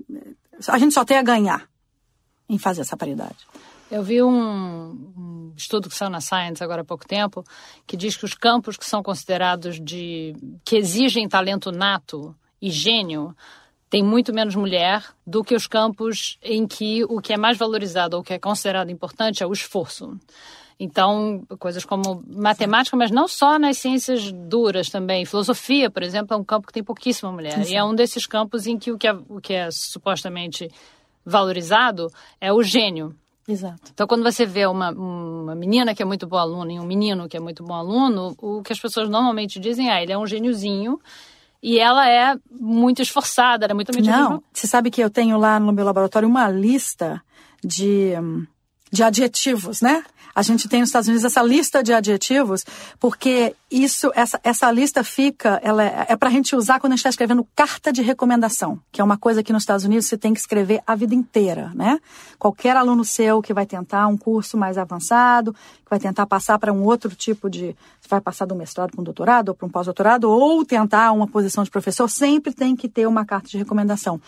a 0.67 0.77
gente 0.77 0.93
só 0.93 1.05
tem 1.05 1.17
a 1.17 1.23
ganhar 1.23 1.67
em 2.49 2.57
fazer 2.57 2.81
essa 2.81 2.97
paridade. 2.97 3.37
Eu 3.91 4.01
vi 4.01 4.23
um, 4.23 4.31
um, 4.31 5.53
estudo 5.55 5.87
que 5.87 5.95
saiu 5.95 6.09
na 6.09 6.19
Science 6.19 6.63
agora 6.63 6.81
há 6.81 6.85
pouco 6.85 7.07
tempo 7.07 7.43
que 7.85 7.95
diz 7.95 8.17
que 8.17 8.25
os 8.25 8.33
campos 8.33 8.75
que 8.75 8.85
são 8.85 9.03
considerados 9.03 9.79
de 9.79 10.35
que 10.65 10.75
exigem 10.75 11.29
talento 11.29 11.71
nato 11.71 12.35
e 12.61 12.71
gênio 12.71 13.35
tem 13.89 14.01
muito 14.01 14.33
menos 14.33 14.55
mulher 14.55 15.05
do 15.27 15.43
que 15.43 15.53
os 15.53 15.67
campos 15.67 16.39
em 16.41 16.65
que 16.65 17.03
o 17.03 17.21
que 17.21 17.33
é 17.33 17.37
mais 17.37 17.55
valorizado 17.55 18.15
ou 18.15 18.21
o 18.21 18.25
que 18.25 18.33
é 18.33 18.39
considerado 18.39 18.89
importante 18.89 19.43
é 19.43 19.45
o 19.45 19.53
esforço. 19.53 20.19
Então, 20.79 21.43
coisas 21.59 21.85
como 21.85 22.23
matemática, 22.27 22.97
mas 22.97 23.11
não 23.11 23.27
só 23.27 23.57
nas 23.59 23.77
ciências 23.77 24.31
duras 24.31 24.89
também. 24.89 25.25
Filosofia, 25.25 25.89
por 25.89 26.03
exemplo, 26.03 26.33
é 26.33 26.37
um 26.37 26.43
campo 26.43 26.67
que 26.67 26.73
tem 26.73 26.83
pouquíssima 26.83 27.31
mulher. 27.31 27.53
Exato. 27.53 27.71
E 27.71 27.75
é 27.75 27.83
um 27.83 27.93
desses 27.93 28.25
campos 28.25 28.65
em 28.67 28.77
que 28.77 28.91
o 28.91 28.97
que 28.97 29.07
é, 29.07 29.13
o 29.13 29.39
que 29.39 29.53
é 29.53 29.69
supostamente 29.71 30.69
valorizado 31.25 32.07
é 32.41 32.51
o 32.51 32.61
gênio. 32.63 33.15
Exato. 33.47 33.91
Então, 33.93 34.07
quando 34.07 34.23
você 34.23 34.45
vê 34.45 34.65
uma, 34.65 34.91
uma 34.91 35.55
menina 35.55 35.93
que 35.93 36.01
é 36.01 36.05
muito 36.05 36.25
boa 36.25 36.41
aluna 36.41 36.71
e 36.71 36.79
um 36.79 36.85
menino 36.85 37.27
que 37.27 37.35
é 37.35 37.39
muito 37.39 37.63
bom 37.63 37.73
aluno, 37.73 38.35
o 38.41 38.61
que 38.61 38.71
as 38.71 38.79
pessoas 38.79 39.09
normalmente 39.09 39.59
dizem 39.59 39.89
é: 39.89 39.93
ah, 39.93 40.01
ele 40.01 40.13
é 40.13 40.17
um 40.17 40.25
gêniozinho 40.25 40.99
e 41.61 41.77
ela 41.77 42.09
é 42.09 42.35
muito 42.49 43.01
esforçada, 43.01 43.65
ela 43.65 43.73
é 43.73 43.75
muito 43.75 43.91
Não, 44.01 44.43
você 44.51 44.67
sabe 44.67 44.89
que 44.89 45.01
eu 45.01 45.09
tenho 45.09 45.37
lá 45.37 45.59
no 45.59 45.73
meu 45.73 45.83
laboratório 45.85 46.27
uma 46.27 46.49
lista 46.49 47.21
de, 47.63 48.13
de 48.93 49.03
adjetivos, 49.03 49.81
né? 49.81 50.03
A 50.35 50.41
gente 50.41 50.67
tem 50.67 50.79
nos 50.79 50.89
Estados 50.89 51.07
Unidos 51.07 51.25
essa 51.25 51.43
lista 51.43 51.83
de 51.83 51.93
adjetivos, 51.93 52.63
porque 52.99 53.55
isso, 53.69 54.11
essa, 54.15 54.39
essa 54.43 54.71
lista 54.71 55.03
fica, 55.03 55.59
ela 55.63 55.83
é, 55.83 56.05
é 56.09 56.15
para 56.15 56.29
a 56.29 56.31
gente 56.31 56.55
usar 56.55 56.79
quando 56.79 56.93
a 56.93 56.95
gente 56.95 57.01
está 57.01 57.09
escrevendo 57.09 57.47
carta 57.55 57.91
de 57.91 58.01
recomendação, 58.01 58.79
que 58.91 58.99
é 58.99 59.03
uma 59.03 59.17
coisa 59.17 59.43
que 59.43 59.53
nos 59.53 59.63
Estados 59.63 59.85
Unidos 59.85 60.07
você 60.07 60.17
tem 60.17 60.33
que 60.33 60.39
escrever 60.39 60.81
a 60.87 60.95
vida 60.95 61.13
inteira, 61.13 61.71
né? 61.75 61.99
Qualquer 62.39 62.75
aluno 62.75 63.05
seu 63.05 63.41
que 63.41 63.53
vai 63.53 63.65
tentar 63.65 64.07
um 64.07 64.17
curso 64.17 64.57
mais 64.57 64.77
avançado, 64.77 65.53
que 65.53 65.89
vai 65.89 65.99
tentar 65.99 66.25
passar 66.25 66.57
para 66.57 66.73
um 66.73 66.83
outro 66.83 67.15
tipo 67.15 67.47
de, 67.47 67.75
vai 68.13 68.21
passar 68.21 68.45
do 68.45 68.55
mestrado 68.55 68.91
para 68.91 69.01
um 69.01 69.03
doutorado 69.03 69.49
ou 69.49 69.55
para 69.55 69.65
um 69.65 69.69
pós-doutorado, 69.69 70.29
ou 70.29 70.63
tentar 70.63 71.11
uma 71.11 71.27
posição 71.27 71.63
de 71.63 71.71
professor, 71.71 72.09
sempre 72.09 72.53
tem 72.53 72.75
que 72.75 72.87
ter 72.87 73.07
uma 73.07 73.25
carta 73.25 73.49
de 73.49 73.57
recomendação. 73.57 74.21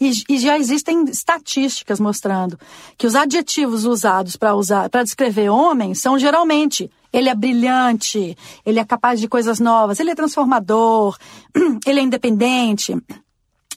E, 0.00 0.10
e 0.28 0.38
já 0.38 0.58
existem 0.58 1.04
estatísticas 1.04 2.00
mostrando 2.00 2.58
que 2.96 3.06
os 3.06 3.14
adjetivos 3.14 3.84
usados 3.84 4.36
para 4.36 4.54
usar, 4.54 4.88
para 4.88 5.02
descrever 5.02 5.48
homem 5.50 5.94
são 5.94 6.18
geralmente 6.18 6.90
ele 7.12 7.30
é 7.30 7.34
brilhante, 7.34 8.36
ele 8.64 8.78
é 8.78 8.84
capaz 8.84 9.18
de 9.20 9.26
coisas 9.26 9.58
novas, 9.58 9.98
ele 10.00 10.10
é 10.10 10.14
transformador, 10.14 11.16
ele 11.86 12.00
é 12.00 12.02
independente. 12.02 12.94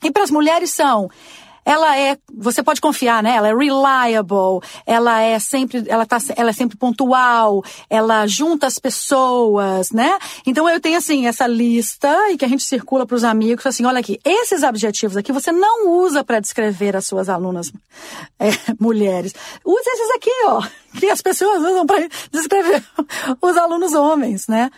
E 0.04 0.12
para 0.12 0.24
as 0.24 0.32
mulheres 0.32 0.72
são 0.72 1.10
ela 1.66 1.98
é, 1.98 2.18
você 2.34 2.64
pode 2.64 2.82
confiar, 2.82 3.22
né? 3.22 3.36
Ela 3.36 3.50
é 3.50 3.56
reliable, 3.56 4.62
ela 4.86 5.22
é 5.22 5.40
sempre, 5.40 5.84
ela 5.88 6.06
tá, 6.06 6.18
ela 6.36 6.50
é 6.50 6.54
sempre 6.54 6.78
pontual, 6.78 7.64
ela 7.90 8.26
junta 8.28 8.68
as 8.68 8.80
pessoas, 8.80 9.92
né? 9.92 10.18
Então 10.46 10.70
eu 10.70 10.80
tenho 10.80 10.98
assim 10.98 11.28
essa 11.28 11.48
lista 11.48 12.32
e 12.32 12.38
que 12.38 12.46
a 12.46 12.48
gente 12.48 12.64
circula 12.64 13.06
para 13.06 13.16
os 13.16 13.24
amigos, 13.24 13.66
assim, 13.66 13.86
olha 13.86 14.00
aqui, 14.00 14.20
esses 14.24 14.64
objetivos 14.64 15.18
aqui 15.18 15.32
você 15.32 15.52
não 15.52 15.90
usa 15.90 16.24
para 16.24 16.40
descrever 16.40 16.96
as 16.96 17.06
suas 17.06 17.30
alunas 17.30 17.72
é, 18.40 18.50
mulheres, 18.80 19.34
use 19.66 19.90
esses 19.90 20.12
aqui, 20.12 20.32
ó, 20.46 20.62
que 21.00 21.10
as 21.10 21.22
pessoas 21.22 21.60
usam 21.62 21.86
para 21.86 22.08
descrever 22.32 22.84
os 23.42 23.58
alunos 23.58 23.94
homens, 23.94 24.48
né? 24.48 24.70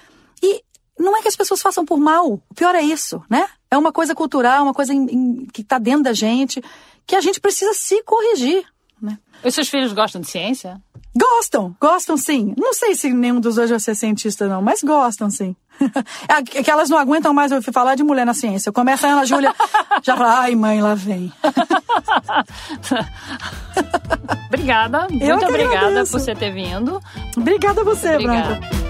E 0.41 0.63
não 0.99 1.15
é 1.17 1.21
que 1.21 1.27
as 1.27 1.35
pessoas 1.35 1.61
façam 1.61 1.85
por 1.85 1.99
mal, 1.99 2.33
o 2.33 2.53
pior 2.55 2.75
é 2.75 2.81
isso, 2.81 3.21
né? 3.29 3.47
É 3.71 3.77
uma 3.77 3.93
coisa 3.93 4.13
cultural, 4.13 4.63
uma 4.63 4.73
coisa 4.73 4.93
em, 4.93 5.05
em, 5.05 5.45
que 5.45 5.61
está 5.61 5.79
dentro 5.79 6.03
da 6.03 6.13
gente, 6.13 6.61
que 7.07 7.15
a 7.15 7.21
gente 7.21 7.39
precisa 7.39 7.73
se 7.73 8.03
corrigir. 8.03 8.65
Né? 9.01 9.17
Os 9.43 9.55
seus 9.55 9.69
filhos 9.69 9.93
gostam 9.93 10.19
de 10.19 10.27
ciência? 10.27 10.79
Gostam, 11.15 11.73
gostam 11.79 12.17
sim. 12.17 12.53
Não 12.57 12.73
sei 12.73 12.95
se 12.95 13.13
nenhum 13.13 13.39
dos 13.39 13.55
dois 13.55 13.69
vai 13.69 13.79
ser 13.79 13.95
cientista, 13.95 14.45
não, 14.47 14.61
mas 14.61 14.83
gostam 14.83 15.29
sim. 15.29 15.55
é 16.27 16.43
que 16.43 16.69
elas 16.69 16.89
não 16.89 16.97
aguentam 16.97 17.33
mais 17.33 17.49
ouvir 17.51 17.71
falar 17.71 17.95
de 17.95 18.03
mulher 18.03 18.25
na 18.25 18.33
ciência. 18.33 18.73
Começa 18.73 19.07
a 19.07 19.11
Ana 19.11 19.25
Júlia, 19.25 19.55
já 20.03 20.17
fala, 20.17 20.41
ai 20.41 20.53
mãe, 20.53 20.81
lá 20.81 20.93
vem. 20.93 21.31
obrigada, 24.47 25.07
Eu 25.09 25.37
muito 25.37 25.47
obrigada 25.47 25.87
agradeço. 25.87 26.11
por 26.11 26.19
você 26.19 26.35
ter 26.35 26.53
vindo. 26.53 27.01
Obrigada 27.37 27.81
a 27.81 27.83
você, 27.85 28.17
Branca. 28.17 28.80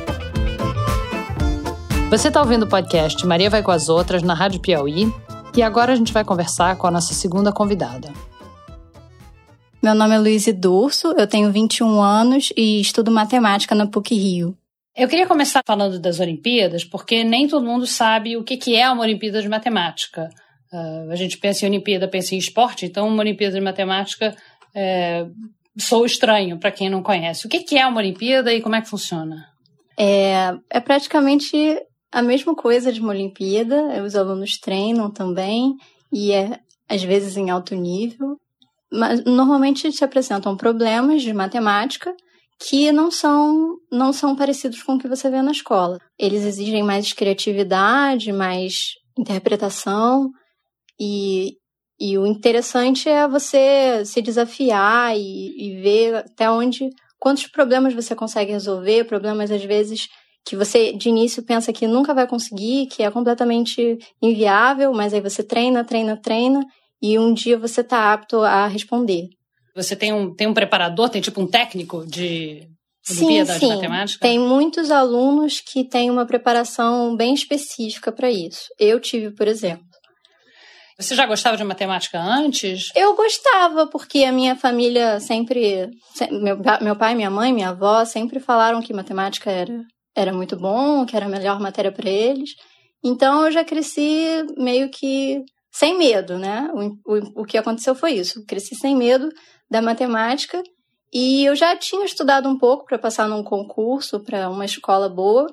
Você 2.12 2.28
está 2.28 2.41
ouvindo 2.41 2.63
o 2.63 2.67
podcast 2.67 3.26
Maria 3.26 3.50
Vai 3.50 3.63
com 3.63 3.71
as 3.71 3.88
Outras 3.88 4.21
na 4.21 4.34
Rádio 4.34 4.60
Piauí 4.60 5.06
e 5.56 5.63
agora 5.63 5.93
a 5.93 5.95
gente 5.95 6.12
vai 6.12 6.26
conversar 6.26 6.76
com 6.76 6.86
a 6.86 6.91
nossa 6.91 7.13
segunda 7.13 7.54
convidada. 7.54 8.12
Meu 9.82 9.95
nome 9.95 10.15
é 10.15 10.19
Luísa 10.19 10.52
Durso, 10.52 11.13
eu 11.17 11.26
tenho 11.26 11.50
21 11.54 12.02
anos 12.02 12.52
e 12.58 12.82
estudo 12.82 13.10
matemática 13.10 13.74
na 13.74 13.88
PUC 13.88 14.13
Rio. 14.13 14.58
Eu 14.93 15.08
queria 15.08 15.26
começar 15.26 15.62
falando 15.65 16.00
das 16.00 16.19
Olimpíadas, 16.19 16.84
porque 16.84 17.24
nem 17.24 17.47
todo 17.47 17.65
mundo 17.65 17.88
sabe 17.88 18.36
o 18.36 18.43
que 18.43 18.76
é 18.76 18.91
uma 18.91 19.04
Olimpíada 19.04 19.41
de 19.41 19.47
Matemática. 19.47 20.30
Uh, 20.69 21.10
a 21.10 21.15
gente 21.15 21.38
pensa 21.38 21.65
em 21.65 21.69
Olimpíada, 21.69 22.10
pensa 22.10 22.36
em 22.36 22.38
esporte, 22.38 22.86
então 22.86 23.08
uma 23.08 23.21
Olimpíada 23.21 23.56
de 23.56 23.62
Matemática 23.62 24.36
é, 24.76 25.28
sou 25.80 26.06
estranho 26.06 26.60
para 26.60 26.74
quem 26.74 26.89
não 26.89 27.02
conhece. 27.02 27.47
O 27.47 27.50
que 27.50 27.78
é 27.78 27.88
uma 27.88 28.00
Olimpíada 28.00 28.54
e 28.54 28.60
como 28.60 28.76
é 28.76 28.82
que 28.82 28.89
funciona? 28.89 29.47
É, 29.97 30.54
é 30.69 30.82
praticamente 30.82 31.80
a 32.12 32.21
mesma 32.21 32.54
coisa 32.56 32.91
de 32.91 33.00
uma 33.00 33.13
Olimpíada, 33.13 34.04
os 34.04 34.15
alunos 34.15 34.58
treinam 34.58 35.10
também, 35.10 35.76
e 36.12 36.32
é 36.32 36.60
às 36.89 37.04
vezes 37.04 37.38
em 37.38 37.50
alto 37.50 37.74
nível, 37.74 38.38
mas 38.91 39.24
normalmente 39.24 39.89
se 39.91 40.04
apresentam 40.04 40.58
problemas 40.58 41.21
de 41.21 41.34
matemática 41.34 42.13
que 42.60 42.91
não 42.91 43.10
são 43.10 43.78
não 43.91 44.12
são 44.12 44.36
parecidos 44.36 44.84
com 44.84 44.95
o 44.95 45.00
que 45.00 45.08
você 45.08 45.30
vê 45.30 45.41
na 45.41 45.52
escola. 45.52 45.97
Eles 46.19 46.43
exigem 46.43 46.84
mais 46.84 47.13
criatividade, 47.13 48.34
mais 48.34 48.95
interpretação 49.17 50.30
e, 51.00 51.56
e 52.00 52.17
o 52.17 52.28
interessante 52.28 53.08
é 53.08 53.28
você 53.28 54.04
se 54.06 54.21
desafiar 54.21 55.17
e, 55.17 55.78
e 55.78 55.82
ver 55.82 56.15
até 56.15 56.50
onde 56.50 56.89
quantos 57.17 57.47
problemas 57.47 57.93
você 57.93 58.15
consegue 58.15 58.52
resolver, 58.52 59.06
problemas 59.06 59.50
às 59.50 59.63
vezes 59.63 60.08
que 60.46 60.56
você 60.56 60.94
de 60.94 61.10
início 61.10 61.44
pensa 61.44 61.72
que 61.72 61.88
nunca 61.88 62.14
vai 62.14 62.28
conseguir, 62.28 62.88
que 62.88 63.04
é 63.04 63.12
completamente 63.12 63.98
inviável, 64.22 64.94
mas 64.94 65.14
aí 65.14 65.22
você 65.22 65.44
treina, 65.44 65.84
treina, 65.84 66.18
treina 66.18 66.66
e 67.02 67.18
um 67.18 67.34
dia 67.34 67.58
você 67.58 67.82
está 67.82 68.14
apto 68.14 68.42
a 68.42 68.68
responder. 68.68 69.30
Você 69.76 69.96
tem 69.96 70.12
um, 70.12 70.34
tem 70.34 70.48
um 70.48 70.54
preparador, 70.54 71.10
tem 71.10 71.22
tipo 71.22 71.42
um 71.42 71.48
técnico 71.48 72.06
de 72.06 72.68
Olimpíada 73.10 73.54
sim, 73.54 73.60
sim. 73.60 73.68
de 73.68 73.76
Matemática? 73.76 74.22
Tem 74.22 74.40
muitos 74.40 74.92
alunos 74.92 75.60
que 75.60 75.84
têm 75.84 76.12
uma 76.12 76.26
preparação 76.26 77.16
bem 77.16 77.34
específica 77.34 78.12
para 78.12 78.30
isso. 78.30 78.68
Eu 78.80 79.00
tive, 79.00 79.32
por 79.32 79.48
exemplo. 79.48 79.86
Você 81.00 81.16
já 81.16 81.26
gostava 81.26 81.58
de 81.58 81.64
matemática 81.64 82.22
antes? 82.22 82.92
Eu 82.96 83.16
gostava, 83.16 83.88
porque 83.88 84.24
a 84.24 84.32
minha 84.32 84.56
família 84.56 85.20
sempre. 85.20 85.90
Meu, 86.30 86.60
meu 86.80 86.96
pai, 86.96 87.16
minha 87.16 87.30
mãe, 87.30 87.52
minha 87.52 87.70
avó 87.70 88.06
sempre 88.06 88.40
falaram 88.40 88.82
que 88.82 88.94
matemática 88.94 89.50
era 89.50 89.84
era 90.15 90.34
muito 90.34 90.56
bom, 90.56 91.06
que 91.06 91.15
era 91.15 91.26
a 91.26 91.30
melhor 91.30 91.60
matéria 91.60 91.91
para 91.91 92.10
eles. 92.10 92.52
Então 93.04 93.45
eu 93.45 93.52
já 93.52 93.63
cresci 93.63 94.45
meio 94.58 94.89
que 94.89 95.43
sem 95.71 95.97
medo, 95.97 96.38
né? 96.38 96.69
O, 96.74 97.13
o, 97.13 97.41
o 97.41 97.45
que 97.45 97.58
aconteceu 97.58 97.95
foi 97.95 98.13
isso. 98.13 98.39
Eu 98.39 98.45
cresci 98.45 98.76
sem 98.76 98.95
medo 98.95 99.30
da 99.69 99.82
matemática 99.82 100.62
e 101.13 101.45
eu 101.45 101.56
já 101.56 101.76
tinha 101.76 102.06
estudado 102.06 102.47
um 102.47 102.58
pouco 102.58 102.86
para 102.86 103.00
passar 103.00 103.28
num 103.28 103.43
concurso 103.43 104.19
para 104.24 104.50
uma 104.50 104.65
escola 104.65 105.10
boa. 105.10 105.47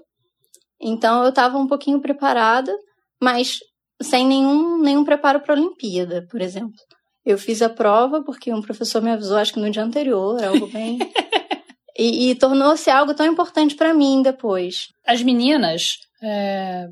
Então 0.80 1.22
eu 1.22 1.30
estava 1.30 1.58
um 1.58 1.66
pouquinho 1.66 2.00
preparada, 2.00 2.72
mas 3.20 3.58
sem 4.00 4.26
nenhum, 4.26 4.80
nenhum 4.80 5.04
preparo 5.04 5.40
para 5.40 5.54
a 5.54 5.56
Olimpíada, 5.56 6.26
por 6.30 6.40
exemplo. 6.40 6.76
Eu 7.24 7.36
fiz 7.36 7.60
a 7.62 7.68
prova 7.68 8.22
porque 8.22 8.52
um 8.52 8.62
professor 8.62 9.02
me 9.02 9.10
avisou, 9.10 9.36
acho 9.36 9.52
que 9.52 9.60
no 9.60 9.70
dia 9.70 9.82
anterior, 9.82 10.42
algo 10.42 10.66
bem. 10.68 10.98
e, 11.98 12.30
e 12.30 12.34
tornou-se 12.34 12.88
algo 12.88 13.12
tão 13.14 13.26
importante 13.26 13.74
para 13.74 13.92
mim 13.92 14.22
depois. 14.22 14.88
As 15.06 15.22
meninas. 15.22 15.98
É... 16.22 16.86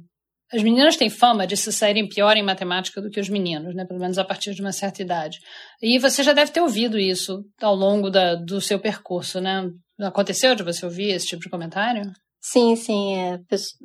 As 0.52 0.62
meninas 0.62 0.96
têm 0.96 1.10
fama 1.10 1.46
de 1.46 1.56
se 1.56 1.72
saírem 1.72 2.08
pior 2.08 2.36
em 2.36 2.42
matemática 2.42 3.00
do 3.00 3.10
que 3.10 3.18
os 3.18 3.28
meninos, 3.28 3.74
né? 3.74 3.84
Pelo 3.84 3.98
menos 3.98 4.16
a 4.16 4.24
partir 4.24 4.54
de 4.54 4.60
uma 4.60 4.72
certa 4.72 5.02
idade. 5.02 5.38
E 5.82 5.98
você 5.98 6.22
já 6.22 6.32
deve 6.32 6.52
ter 6.52 6.60
ouvido 6.60 6.96
isso 6.98 7.44
ao 7.60 7.74
longo 7.74 8.10
da, 8.10 8.36
do 8.36 8.60
seu 8.60 8.78
percurso, 8.78 9.40
né? 9.40 9.68
Aconteceu 10.00 10.54
de 10.54 10.62
você 10.62 10.84
ouvir 10.84 11.10
esse 11.10 11.26
tipo 11.26 11.42
de 11.42 11.50
comentário? 11.50 12.12
Sim, 12.40 12.76
sim. 12.76 13.16
É. 13.16 13.40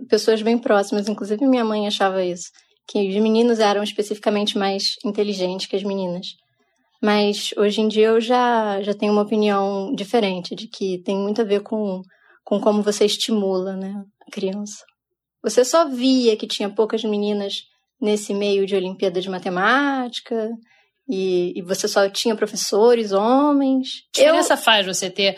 Pessoas 0.07 0.41
bem 0.43 0.57
próximas, 0.57 1.09
inclusive 1.09 1.47
minha 1.47 1.65
mãe 1.65 1.87
achava 1.87 2.23
isso 2.23 2.51
que 2.91 3.07
os 3.07 3.15
meninos 3.15 3.59
eram 3.59 3.83
especificamente 3.83 4.57
mais 4.57 4.95
inteligentes 5.05 5.65
que 5.65 5.75
as 5.75 5.83
meninas. 5.83 6.35
Mas 7.01 7.51
hoje 7.57 7.81
em 7.81 7.87
dia 7.87 8.07
eu 8.07 8.21
já, 8.21 8.81
já 8.81 8.93
tenho 8.93 9.11
uma 9.11 9.23
opinião 9.23 9.93
diferente, 9.93 10.55
de 10.55 10.67
que 10.67 11.01
tem 11.03 11.17
muito 11.17 11.41
a 11.41 11.45
ver 11.45 11.61
com, 11.61 12.01
com 12.43 12.59
como 12.59 12.81
você 12.81 13.05
estimula 13.05 13.75
né, 13.75 13.93
a 14.27 14.31
criança. 14.31 14.83
Você 15.43 15.65
só 15.65 15.87
via 15.87 16.37
que 16.37 16.45
tinha 16.45 16.69
poucas 16.69 17.03
meninas 17.03 17.63
nesse 17.99 18.33
meio 18.33 18.65
de 18.65 18.75
Olimpíada 18.75 19.19
de 19.19 19.29
Matemática, 19.29 20.49
e, 21.09 21.57
e 21.57 21.61
você 21.63 21.87
só 21.87 22.07
tinha 22.07 22.35
professores 22.35 23.11
homens. 23.11 24.03
Que 24.13 24.21
diferença 24.21 24.53
eu... 24.53 24.57
faz 24.57 24.85
você 24.85 25.09
ter 25.09 25.35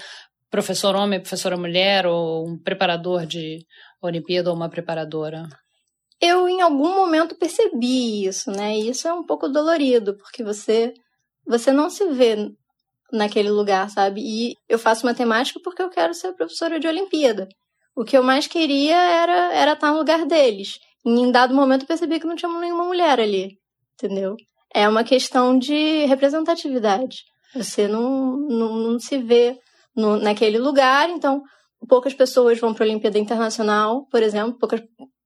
professor 0.51 0.95
homem, 0.95 1.19
professora 1.19 1.57
mulher, 1.57 2.05
ou 2.05 2.47
um 2.47 2.57
preparador 2.57 3.25
de 3.25 3.65
Olimpíada 4.01 4.49
ou 4.49 4.55
uma 4.55 4.69
preparadora? 4.69 5.47
eu 6.23 6.47
em 6.47 6.61
algum 6.61 6.95
momento 6.95 7.35
percebi 7.35 8.25
isso, 8.25 8.49
né? 8.49 8.77
E 8.77 8.89
isso 8.89 9.05
é 9.07 9.13
um 9.13 9.25
pouco 9.25 9.49
dolorido, 9.49 10.15
porque 10.15 10.41
você 10.41 10.93
você 11.45 11.71
não 11.71 11.89
se 11.89 12.05
vê 12.09 12.51
naquele 13.11 13.49
lugar, 13.49 13.89
sabe? 13.89 14.21
E 14.21 14.55
eu 14.67 14.79
faço 14.79 15.05
matemática 15.05 15.59
porque 15.63 15.81
eu 15.81 15.89
quero 15.89 16.13
ser 16.13 16.33
professora 16.33 16.79
de 16.79 16.87
Olimpíada. 16.87 17.47
O 17.95 18.03
que 18.03 18.17
eu 18.17 18.23
mais 18.23 18.47
queria 18.47 18.95
era 18.95 19.53
era 19.53 19.73
estar 19.73 19.91
no 19.91 19.99
lugar 19.99 20.25
deles. 20.25 20.79
E 21.05 21.09
em 21.09 21.31
dado 21.31 21.53
momento 21.53 21.83
eu 21.83 21.87
percebi 21.87 22.19
que 22.19 22.25
não 22.25 22.35
tinha 22.35 22.51
nenhuma 22.59 22.85
mulher 22.85 23.19
ali, 23.19 23.57
entendeu? 23.93 24.35
É 24.73 24.87
uma 24.87 25.03
questão 25.03 25.57
de 25.57 26.05
representatividade. 26.05 27.23
Você 27.53 27.87
não, 27.87 28.37
não, 28.37 28.75
não 28.75 28.99
se 28.99 29.17
vê 29.19 29.59
no, 29.95 30.17
naquele 30.17 30.57
lugar, 30.57 31.09
então 31.09 31.43
poucas 31.87 32.13
pessoas 32.13 32.59
vão 32.59 32.73
para 32.73 32.83
a 32.85 32.87
Olimpíada 32.87 33.19
Internacional, 33.19 34.07
por 34.09 34.23
exemplo, 34.23 34.57
poucas 34.57 34.81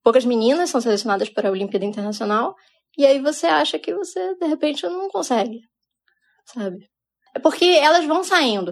poucas 0.07 0.23
meninas 0.23 0.69
são 0.69 0.79
selecionadas 0.79 1.27
para 1.27 1.49
a 1.49 1.51
Olimpíada 1.51 1.83
Internacional, 1.83 2.55
e 2.97 3.05
aí 3.05 3.19
você 3.19 3.45
acha 3.45 3.77
que 3.77 3.93
você, 3.93 4.35
de 4.35 4.47
repente, 4.47 4.87
não 4.87 5.09
consegue, 5.09 5.59
sabe? 6.53 6.77
É 7.35 7.39
porque 7.39 7.65
elas 7.65 8.05
vão 8.05 8.23
saindo. 8.23 8.71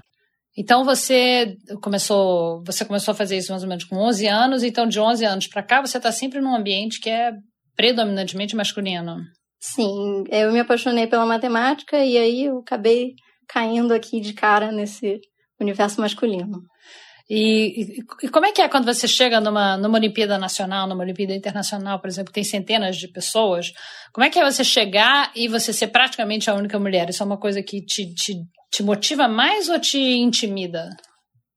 Então 0.58 0.86
você 0.86 1.56
começou, 1.82 2.64
você 2.66 2.86
começou 2.86 3.12
a 3.12 3.16
fazer 3.16 3.38
isso 3.38 3.52
mais 3.52 3.64
ou 3.64 3.70
menos 3.70 3.84
com 3.84 3.98
11 3.98 4.28
anos, 4.28 4.64
então 4.64 4.88
de 4.88 5.00
11 5.00 5.26
anos 5.26 5.48
para 5.48 5.62
cá 5.62 5.82
você 5.82 5.98
está 5.98 6.12
sempre 6.12 6.40
num 6.40 6.56
ambiente 6.56 7.02
que 7.02 7.10
é 7.10 7.34
predominantemente 7.76 8.56
masculino. 8.56 9.18
Sim, 9.60 10.24
eu 10.30 10.52
me 10.52 10.60
apaixonei 10.60 11.08
pela 11.08 11.26
matemática 11.26 11.98
e 11.98 12.18
aí 12.18 12.46
eu 12.46 12.60
acabei 12.60 13.14
caindo 13.48 13.94
aqui 13.94 14.22
de 14.22 14.34
cara 14.34 14.72
nesse 14.72 15.20
universo 15.60 16.00
masculino. 16.00 16.62
E, 17.30 18.04
e, 18.22 18.30
como 18.30 18.46
é 18.46 18.52
que 18.52 18.62
é 18.62 18.70
quando 18.70 18.86
você 18.86 19.08
chega 19.08 19.42
numa, 19.42 19.78
numa 19.78 19.98
Olimpíada 19.98 20.38
Nacional, 20.38 20.88
numa 20.88 21.04
Olimpíada 21.04 21.34
Internacional, 21.34 22.00
por 22.00 22.08
exemplo, 22.08 22.32
que 22.32 22.36
tem 22.36 22.44
centenas 22.44 22.98
de 22.98 23.08
pessoas? 23.08 23.72
Como 24.14 24.24
é 24.24 24.30
que 24.30 24.40
é 24.40 24.44
você 24.44 24.64
chegar 24.64 25.32
e 25.36 25.48
você 25.48 25.74
ser 25.74 25.88
praticamente 25.88 26.50
a 26.50 26.54
única 26.54 26.78
mulher? 26.78 27.10
Isso 27.10 27.24
é 27.24 27.26
uma 27.26 27.40
coisa 27.40 27.64
que 27.64 27.84
te, 27.84 28.14
te, 28.14 28.36
te 28.72 28.84
motiva 28.84 29.28
mais 29.28 29.70
ou 29.70 29.80
te 29.80 29.98
intimida? 29.98 30.90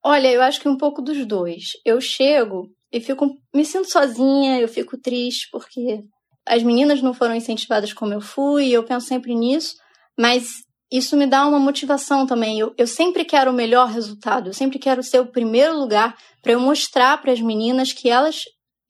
Olha, 0.03 0.29
eu 0.29 0.41
acho 0.41 0.61
que 0.61 0.69
um 0.69 0.77
pouco 0.79 1.03
dos 1.03 1.27
dois. 1.27 1.73
Eu 1.85 2.01
chego 2.01 2.71
e 2.91 2.99
fico, 2.99 3.29
me 3.55 3.65
sinto 3.65 3.91
sozinha, 3.91 4.59
eu 4.59 4.69
fico 4.69 4.97
triste 4.97 5.49
porque 5.53 6.01
as 6.47 6.63
meninas 6.63 7.03
não 7.03 7.13
foram 7.13 7.35
incentivadas 7.35 7.93
como 7.93 8.15
eu 8.15 8.23
fui, 8.23 8.71
eu 8.71 8.85
penso 8.85 9.07
sempre 9.07 9.35
nisso, 9.35 9.75
mas 10.19 10.47
isso 10.91 11.17
me 11.17 11.27
dá 11.27 11.47
uma 11.47 11.59
motivação 11.59 12.27
também. 12.27 12.59
Eu, 12.59 12.75
eu 12.77 12.87
sempre 12.87 13.25
quero 13.25 13.51
o 13.51 13.55
melhor 13.55 13.89
resultado, 13.89 14.49
eu 14.49 14.55
sempre 14.55 14.79
quero 14.79 15.03
ser 15.03 15.21
o 15.21 15.27
primeiro 15.27 15.79
lugar 15.79 16.17
para 16.43 16.53
eu 16.53 16.61
mostrar 16.61 17.21
para 17.21 17.33
as 17.33 17.41
meninas 17.41 17.93
que 17.93 18.09
elas, 18.09 18.43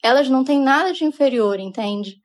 elas 0.02 0.28
não 0.28 0.44
têm 0.44 0.60
nada 0.60 0.92
de 0.92 1.04
inferior, 1.04 1.58
entende? 1.58 2.16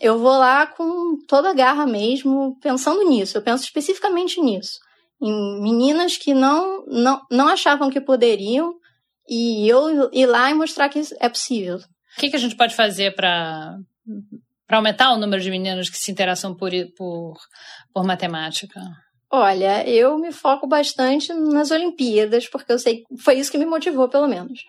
Eu 0.00 0.18
vou 0.18 0.36
lá 0.38 0.66
com 0.66 1.16
toda 1.26 1.50
a 1.50 1.54
garra 1.54 1.86
mesmo, 1.86 2.58
pensando 2.60 3.08
nisso. 3.08 3.36
Eu 3.36 3.42
penso 3.42 3.64
especificamente 3.64 4.40
nisso. 4.40 4.78
Em 5.20 5.60
meninas 5.60 6.16
que 6.16 6.32
não, 6.32 6.84
não, 6.86 7.20
não 7.30 7.48
achavam 7.48 7.90
que 7.90 8.00
poderiam 8.00 8.74
e 9.28 9.68
eu 9.68 10.08
ir 10.12 10.26
lá 10.26 10.50
e 10.50 10.54
mostrar 10.54 10.88
que 10.88 11.00
é 11.18 11.28
possível. 11.28 11.78
O 11.78 12.20
que, 12.20 12.30
que 12.30 12.36
a 12.36 12.38
gente 12.38 12.56
pode 12.56 12.74
fazer 12.74 13.14
para 13.14 13.76
para 14.68 14.76
aumentar 14.76 15.12
o 15.12 15.18
número 15.18 15.42
de 15.42 15.50
meninos 15.50 15.88
que 15.88 15.96
se 15.96 16.12
interessam 16.12 16.54
por, 16.54 16.70
por, 16.94 17.36
por 17.92 18.04
matemática? 18.04 18.80
Olha, 19.30 19.86
eu 19.88 20.18
me 20.18 20.30
foco 20.30 20.68
bastante 20.68 21.32
nas 21.32 21.70
Olimpíadas, 21.70 22.48
porque 22.48 22.70
eu 22.70 22.78
sei 22.78 23.02
foi 23.22 23.38
isso 23.38 23.50
que 23.50 23.58
me 23.58 23.66
motivou, 23.66 24.08
pelo 24.08 24.28
menos. 24.28 24.60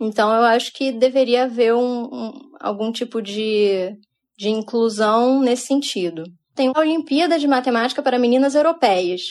Então, 0.00 0.32
eu 0.32 0.42
acho 0.44 0.72
que 0.72 0.92
deveria 0.92 1.44
haver 1.44 1.74
um, 1.74 2.04
um, 2.04 2.32
algum 2.60 2.90
tipo 2.90 3.20
de, 3.20 3.92
de 4.38 4.48
inclusão 4.48 5.40
nesse 5.40 5.66
sentido. 5.66 6.24
Tem 6.54 6.70
a 6.74 6.80
Olimpíada 6.80 7.38
de 7.38 7.46
Matemática 7.46 8.02
para 8.02 8.18
meninas 8.18 8.54
europeias, 8.54 9.22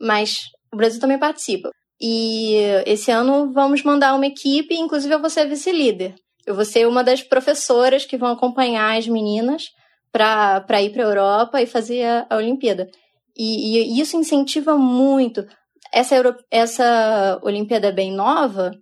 mas 0.00 0.38
o 0.72 0.76
Brasil 0.76 1.00
também 1.00 1.18
participa. 1.18 1.70
E 2.00 2.56
esse 2.86 3.10
ano 3.10 3.52
vamos 3.52 3.82
mandar 3.82 4.14
uma 4.14 4.26
equipe, 4.26 4.74
inclusive 4.74 5.14
eu 5.14 5.20
vou 5.20 5.28
ser 5.28 5.46
vice-líder. 5.46 6.14
Eu 6.46 6.54
vou 6.54 6.64
ser 6.64 6.86
uma 6.86 7.04
das 7.04 7.22
professoras 7.22 8.04
que 8.04 8.16
vão 8.16 8.30
acompanhar 8.30 8.98
as 8.98 9.06
meninas 9.06 9.66
para 10.12 10.82
ir 10.82 10.90
para 10.90 11.02
a 11.02 11.06
Europa 11.06 11.62
e 11.62 11.66
fazer 11.66 12.04
a, 12.04 12.26
a 12.30 12.36
Olimpíada. 12.36 12.88
E, 13.36 13.78
e, 13.78 14.00
isso 14.00 14.16
incentiva 14.16 14.76
muito. 14.76 15.46
Essa, 15.92 16.16
Euro, 16.16 16.36
essa 16.50 17.38
Olimpíada 17.42 17.88
é 17.88 17.92
bem 17.92 18.12
nova, 18.12 18.72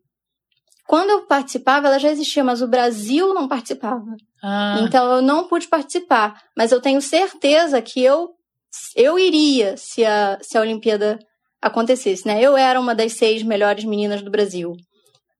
quando 0.88 1.10
eu 1.10 1.26
participava, 1.26 1.86
ela 1.86 1.98
já 1.98 2.08
existia, 2.08 2.42
mas 2.42 2.62
o 2.62 2.66
Brasil 2.66 3.34
não 3.34 3.46
participava. 3.46 4.16
Ah. 4.42 4.78
Então 4.80 5.16
eu 5.16 5.20
não 5.20 5.46
pude 5.46 5.68
participar. 5.68 6.40
Mas 6.56 6.72
eu 6.72 6.80
tenho 6.80 7.02
certeza 7.02 7.82
que 7.82 8.02
eu, 8.02 8.30
eu 8.96 9.18
iria 9.18 9.76
se 9.76 10.02
a, 10.02 10.38
se 10.40 10.56
a 10.56 10.62
Olimpíada 10.62 11.18
acontecesse. 11.60 12.26
Né? 12.26 12.40
Eu 12.40 12.56
era 12.56 12.80
uma 12.80 12.94
das 12.94 13.12
seis 13.12 13.42
melhores 13.42 13.84
meninas 13.84 14.22
do 14.22 14.30
Brasil. 14.30 14.72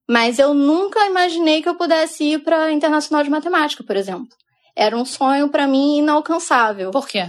Mas 0.09 0.39
eu 0.39 0.55
nunca 0.55 1.05
imaginei 1.05 1.61
que 1.61 1.69
eu 1.69 1.75
pudesse 1.75 2.23
ir 2.23 2.39
para 2.43 2.63
a 2.63 2.71
Internacional 2.71 3.23
de 3.23 3.29
Matemática, 3.29 3.83
por 3.83 3.95
exemplo. 3.95 4.35
Era 4.75 4.97
um 4.97 5.05
sonho 5.05 5.49
para 5.49 5.67
mim 5.67 5.99
inalcançável. 5.99 6.89
Por 6.89 7.07
quê? 7.07 7.27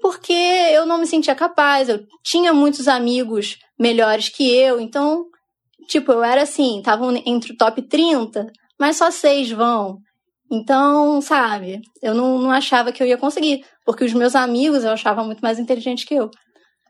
Porque 0.00 0.32
eu 0.32 0.86
não 0.86 0.98
me 0.98 1.06
sentia 1.06 1.34
capaz, 1.34 1.88
eu 1.88 2.06
tinha 2.22 2.52
muitos 2.52 2.86
amigos 2.86 3.58
melhores 3.76 4.28
que 4.28 4.48
eu, 4.48 4.80
então, 4.80 5.26
tipo, 5.88 6.12
eu 6.12 6.22
era 6.22 6.42
assim, 6.42 6.78
estavam 6.78 7.12
entre 7.26 7.52
o 7.52 7.56
top 7.56 7.82
30, 7.82 8.46
mas 8.78 8.96
só 8.96 9.10
seis 9.10 9.50
vão. 9.50 9.98
Então, 10.50 11.20
sabe, 11.20 11.82
eu 12.00 12.14
não, 12.14 12.38
não 12.38 12.50
achava 12.52 12.92
que 12.92 13.02
eu 13.02 13.06
ia 13.06 13.18
conseguir, 13.18 13.64
porque 13.84 14.04
os 14.04 14.12
meus 14.12 14.36
amigos 14.36 14.84
eu 14.84 14.92
achava 14.92 15.24
muito 15.24 15.40
mais 15.40 15.58
inteligentes 15.58 16.04
que 16.04 16.14
eu. 16.14 16.30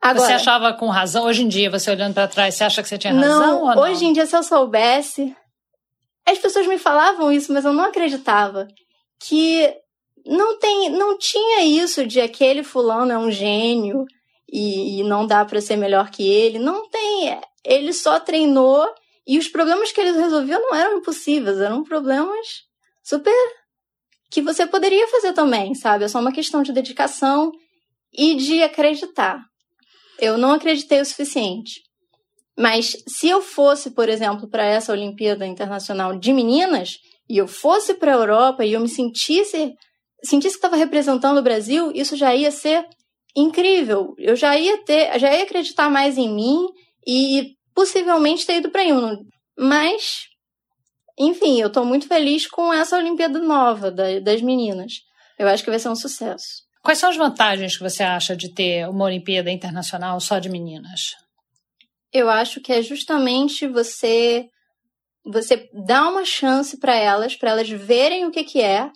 Agora, 0.04 0.26
você 0.26 0.32
achava 0.34 0.74
com 0.74 0.90
razão? 0.90 1.24
Hoje 1.24 1.42
em 1.42 1.48
dia, 1.48 1.70
você 1.70 1.90
olhando 1.90 2.12
para 2.12 2.28
trás, 2.28 2.54
você 2.54 2.64
acha 2.64 2.82
que 2.82 2.88
você 2.90 2.98
tinha 2.98 3.14
razão 3.14 3.40
não, 3.40 3.62
ou 3.62 3.74
não? 3.74 3.82
Hoje 3.84 4.04
em 4.04 4.12
dia, 4.12 4.26
se 4.26 4.36
eu 4.36 4.42
soubesse. 4.42 5.34
As 6.26 6.38
pessoas 6.38 6.66
me 6.66 6.76
falavam 6.76 7.32
isso, 7.32 7.50
mas 7.50 7.64
eu 7.64 7.72
não 7.72 7.84
acreditava. 7.84 8.68
Que 9.18 9.74
não 10.26 10.58
tem, 10.58 10.90
não 10.90 11.16
tinha 11.16 11.64
isso 11.64 12.06
de 12.06 12.20
aquele 12.20 12.62
fulano 12.62 13.12
é 13.12 13.18
um 13.18 13.30
gênio 13.30 14.04
e, 14.46 15.00
e 15.00 15.04
não 15.04 15.26
dá 15.26 15.42
para 15.42 15.62
ser 15.62 15.76
melhor 15.76 16.10
que 16.10 16.22
ele. 16.22 16.58
Não 16.58 16.86
tem. 16.90 17.40
Ele 17.64 17.94
só 17.94 18.20
treinou 18.20 18.86
e 19.26 19.38
os 19.38 19.48
problemas 19.48 19.90
que 19.90 20.02
ele 20.02 20.12
resolveu 20.12 20.60
não 20.60 20.74
eram 20.74 20.98
impossíveis, 20.98 21.58
eram 21.58 21.82
problemas 21.82 22.64
super 23.02 23.32
que 24.30 24.42
você 24.42 24.66
poderia 24.66 25.08
fazer 25.08 25.32
também, 25.32 25.74
sabe? 25.74 26.04
É 26.04 26.08
só 26.08 26.20
uma 26.20 26.32
questão 26.32 26.62
de 26.62 26.74
dedicação 26.74 27.52
e 28.12 28.34
de 28.34 28.62
acreditar 28.62 29.42
eu 30.20 30.38
não 30.38 30.53
acreditei 30.53 31.00
o 31.00 31.05
suficiente. 31.05 31.83
Mas 32.57 32.96
se 33.09 33.29
eu 33.29 33.42
fosse, 33.42 33.90
por 33.90 34.09
exemplo, 34.09 34.48
para 34.48 34.64
essa 34.64 34.92
Olimpíada 34.92 35.46
Internacional 35.46 36.16
de 36.18 36.33
Meninas, 36.33 36.98
e 37.29 37.38
eu 37.38 37.48
fosse 37.48 37.94
para 37.94 38.12
a 38.12 38.16
Europa 38.16 38.64
e 38.64 38.72
eu 38.72 38.81
me 38.81 38.88
sentisse 38.88 39.74
sentisse 40.22 40.55
que 40.55 40.59
estava 40.59 40.77
representando 40.77 41.38
o 41.38 41.42
Brasil, 41.42 41.92
isso 41.94 42.16
já 42.16 42.35
ia 42.35 42.50
ser 42.50 42.87
incrível. 43.37 44.14
Eu 44.18 44.35
já 44.35 44.59
ia 44.59 44.83
ter, 44.83 45.18
já 45.18 45.35
ia 45.35 45.44
acreditar 45.44 45.90
mais 45.90 46.16
em 46.16 46.33
mim 46.35 46.66
e 47.07 47.53
possivelmente 47.74 48.46
ter 48.46 48.57
ido 48.57 48.70
para 48.70 48.85
um. 48.85 49.22
Mas, 49.57 50.22
enfim, 51.18 51.61
eu 51.61 51.68
estou 51.68 51.85
muito 51.85 52.09
feliz 52.09 52.46
com 52.46 52.72
essa 52.72 52.96
Olimpíada 52.96 53.38
nova 53.38 53.90
da, 53.90 54.18
das 54.20 54.40
meninas. 54.40 54.94
Eu 55.38 55.46
acho 55.48 55.62
que 55.62 55.70
vai 55.70 55.79
ser 55.79 55.90
um 55.90 55.96
sucesso. 55.96 56.63
Quais 56.85 56.99
são 56.99 57.09
as 57.09 57.16
vantagens 57.16 57.79
que 57.79 57.83
você 57.83 58.03
acha 58.03 58.37
de 58.37 58.51
ter 58.51 58.87
uma 58.87 59.07
Olimpíada 59.07 59.51
Internacional 59.51 60.20
só 60.20 60.38
de 60.38 60.51
meninas? 60.51 61.16
Eu 62.12 62.29
acho 62.29 62.61
que 62.61 62.70
é 62.70 62.83
justamente 62.83 63.66
você 63.66 64.51
você 65.25 65.66
dar 65.73 66.11
uma 66.11 66.27
chance 66.27 66.79
para 66.79 66.94
elas, 66.94 67.35
para 67.35 67.53
elas 67.53 67.70
verem 67.70 68.27
o 68.27 68.31
que 68.31 68.44
que 68.44 68.61
é 68.61 68.90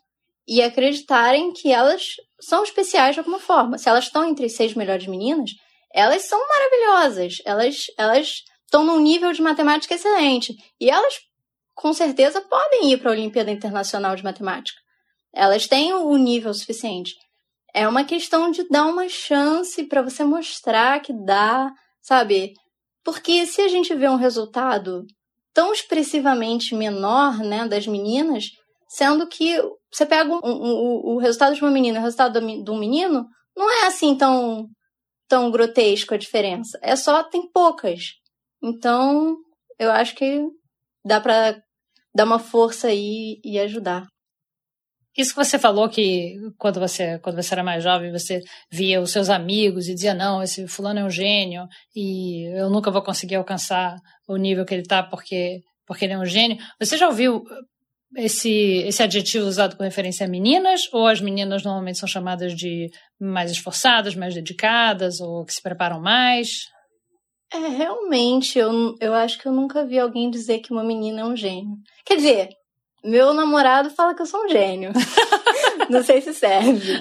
e 0.46 0.61
acreditarem 0.61 1.51
que 1.55 1.72
elas 1.72 2.16
são 2.38 2.62
especiais 2.62 3.14
de 3.14 3.20
alguma 3.20 3.38
forma. 3.38 3.79
Se 3.79 3.88
elas 3.88 4.05
estão 4.05 4.29
entre 4.29 4.44
as 4.44 4.53
seis 4.53 4.74
melhores 4.74 5.07
meninas, 5.07 5.53
elas 5.90 6.24
são 6.24 6.38
maravilhosas. 6.46 7.40
Elas 7.46 7.87
elas 7.96 8.42
estão 8.66 8.85
num 8.85 9.01
nível 9.01 9.33
de 9.33 9.40
matemática 9.40 9.94
excelente 9.94 10.55
e 10.79 10.90
elas 10.90 11.14
com 11.74 11.94
certeza 11.94 12.42
podem 12.42 12.92
ir 12.92 12.98
para 12.98 13.09
a 13.09 13.14
Olimpíada 13.14 13.51
Internacional 13.51 14.14
de 14.14 14.22
Matemática. 14.22 14.79
Elas 15.33 15.66
têm 15.66 15.94
o 15.94 16.14
nível 16.18 16.53
suficiente. 16.53 17.14
É 17.78 17.86
uma 17.86 18.02
questão 18.02 18.50
de 18.50 18.68
dar 18.68 18.86
uma 18.86 19.08
chance 19.08 19.84
para 19.84 20.02
você 20.02 20.24
mostrar 20.24 21.00
que 21.00 21.12
dá, 21.12 21.72
sabe? 22.02 22.52
Porque 23.04 23.46
se 23.46 23.60
a 23.62 23.68
gente 23.68 23.94
vê 23.94 24.08
um 24.08 24.16
resultado 24.16 25.04
tão 25.54 25.72
expressivamente 25.72 26.74
menor, 26.74 27.38
né, 27.38 27.68
das 27.68 27.86
meninas, 27.86 28.46
sendo 28.88 29.28
que 29.28 29.62
você 29.92 30.04
pega 30.04 30.28
um, 30.28 30.40
um, 30.42 31.14
o 31.14 31.18
resultado 31.18 31.54
de 31.54 31.62
uma 31.62 31.70
menina 31.70 31.98
e 31.98 32.00
o 32.00 32.02
resultado 32.02 32.40
de 32.40 32.68
um 32.68 32.76
menino, 32.76 33.24
não 33.56 33.70
é 33.70 33.86
assim 33.86 34.16
tão, 34.16 34.66
tão 35.28 35.48
grotesco 35.48 36.14
a 36.14 36.18
diferença. 36.18 36.80
É 36.82 36.96
só, 36.96 37.22
tem 37.22 37.48
poucas. 37.48 38.06
Então, 38.60 39.36
eu 39.78 39.92
acho 39.92 40.16
que 40.16 40.44
dá 41.04 41.20
para 41.20 41.62
dar 42.12 42.24
uma 42.24 42.40
força 42.40 42.88
aí 42.88 43.40
e 43.44 43.56
ajudar. 43.56 44.04
Isso 45.18 45.35
que 45.35 45.44
você 45.44 45.59
falou 45.59 45.88
que 45.88 46.37
quando 46.57 46.78
você, 46.78 47.18
quando 47.18 47.42
você 47.42 47.52
era 47.52 47.64
mais 47.64 47.83
jovem, 47.83 48.12
você 48.12 48.40
via 48.70 49.00
os 49.00 49.11
seus 49.11 49.28
amigos 49.28 49.88
e 49.88 49.94
dizia, 49.94 50.14
não, 50.14 50.40
esse 50.40 50.68
fulano 50.68 51.00
é 51.00 51.04
um 51.04 51.11
gênio 51.11 51.66
e 51.92 52.46
eu 52.57 52.70
nunca 52.70 52.88
vou 52.88 53.02
conseguir 53.02 53.35
alcançar 53.35 53.96
o 54.28 54.37
nível 54.37 54.64
que 54.64 54.72
ele 54.72 54.83
está 54.83 55.02
porque, 55.02 55.61
porque 55.85 56.04
ele 56.04 56.12
é 56.12 56.18
um 56.18 56.24
gênio. 56.24 56.57
Você 56.81 56.96
já 56.96 57.09
ouviu 57.09 57.42
esse, 58.16 58.85
esse 58.87 59.02
adjetivo 59.02 59.44
usado 59.44 59.76
com 59.76 59.83
referência 59.83 60.24
a 60.24 60.31
meninas 60.31 60.83
ou 60.92 61.09
as 61.09 61.20
meninas 61.20 61.64
normalmente 61.64 61.98
são 61.98 62.09
chamadas 62.09 62.54
de 62.54 62.88
mais 63.20 63.50
esforçadas, 63.50 64.14
mais 64.14 64.37
dedicadas 64.37 65.20
ou 65.20 65.44
que 65.44 65.52
se 65.52 65.61
preparam 65.61 66.00
mais? 66.00 66.48
É, 67.52 67.59
realmente, 67.59 68.57
eu, 68.57 68.94
eu 69.00 69.14
acho 69.14 69.37
que 69.37 69.48
eu 69.48 69.52
nunca 69.52 69.85
vi 69.85 69.98
alguém 69.98 70.31
dizer 70.31 70.61
que 70.61 70.70
uma 70.70 70.85
menina 70.85 71.22
é 71.22 71.24
um 71.24 71.35
gênio. 71.35 71.74
Quer 72.04 72.16
dizer, 72.16 72.57
meu 73.04 73.32
namorado 73.32 73.90
fala 73.90 74.14
que 74.14 74.22
eu 74.22 74.26
sou 74.26 74.44
um 74.44 74.48
gênio. 74.48 74.92
Não 75.88 76.02
sei 76.02 76.20
se 76.20 76.34
serve. 76.34 76.94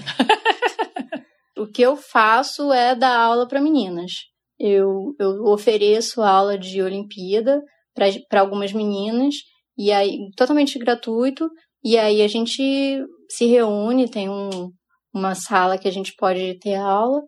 o 1.57 1.67
que 1.67 1.81
eu 1.81 1.95
faço 1.95 2.71
é 2.71 2.95
dar 2.95 3.17
aula 3.17 3.47
para 3.47 3.61
meninas. 3.61 4.11
Eu, 4.59 5.13
eu 5.19 5.43
ofereço 5.45 6.21
aula 6.21 6.57
de 6.57 6.81
Olimpíada 6.81 7.61
para 8.29 8.41
algumas 8.41 8.71
meninas, 8.73 9.35
e 9.77 9.91
aí, 9.91 10.17
totalmente 10.35 10.77
gratuito, 10.77 11.49
e 11.83 11.97
aí 11.97 12.21
a 12.21 12.27
gente 12.27 13.03
se 13.29 13.45
reúne, 13.45 14.09
tem 14.09 14.29
um, 14.29 14.71
uma 15.13 15.33
sala 15.33 15.77
que 15.77 15.87
a 15.87 15.91
gente 15.91 16.13
pode 16.15 16.57
ter 16.59 16.75
aula, 16.75 17.21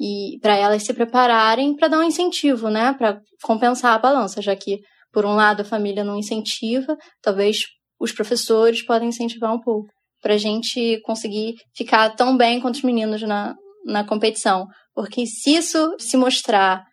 e 0.00 0.38
para 0.40 0.56
elas 0.56 0.82
se 0.82 0.92
prepararem 0.92 1.74
para 1.74 1.88
dar 1.88 1.98
um 1.98 2.02
incentivo, 2.02 2.68
né, 2.68 2.92
para 2.92 3.20
compensar 3.42 3.94
a 3.94 3.98
balança, 3.98 4.42
já 4.42 4.54
que 4.54 4.80
por 5.12 5.24
um 5.24 5.34
lado 5.34 5.62
a 5.62 5.64
família 5.64 6.04
não 6.04 6.18
incentiva, 6.18 6.96
talvez 7.22 7.60
os 7.98 8.12
professores 8.12 8.84
podem 8.84 9.08
incentivar 9.08 9.52
um 9.52 9.60
pouco 9.60 9.88
para 10.22 10.34
a 10.34 10.38
gente 10.38 11.00
conseguir 11.02 11.54
ficar 11.74 12.10
tão 12.10 12.36
bem 12.36 12.60
quanto 12.60 12.76
os 12.76 12.82
meninos 12.82 13.22
na, 13.22 13.54
na 13.84 14.04
competição. 14.04 14.66
Porque 14.94 15.26
se 15.26 15.54
isso 15.54 15.94
se 15.98 16.16
mostrar 16.16 16.84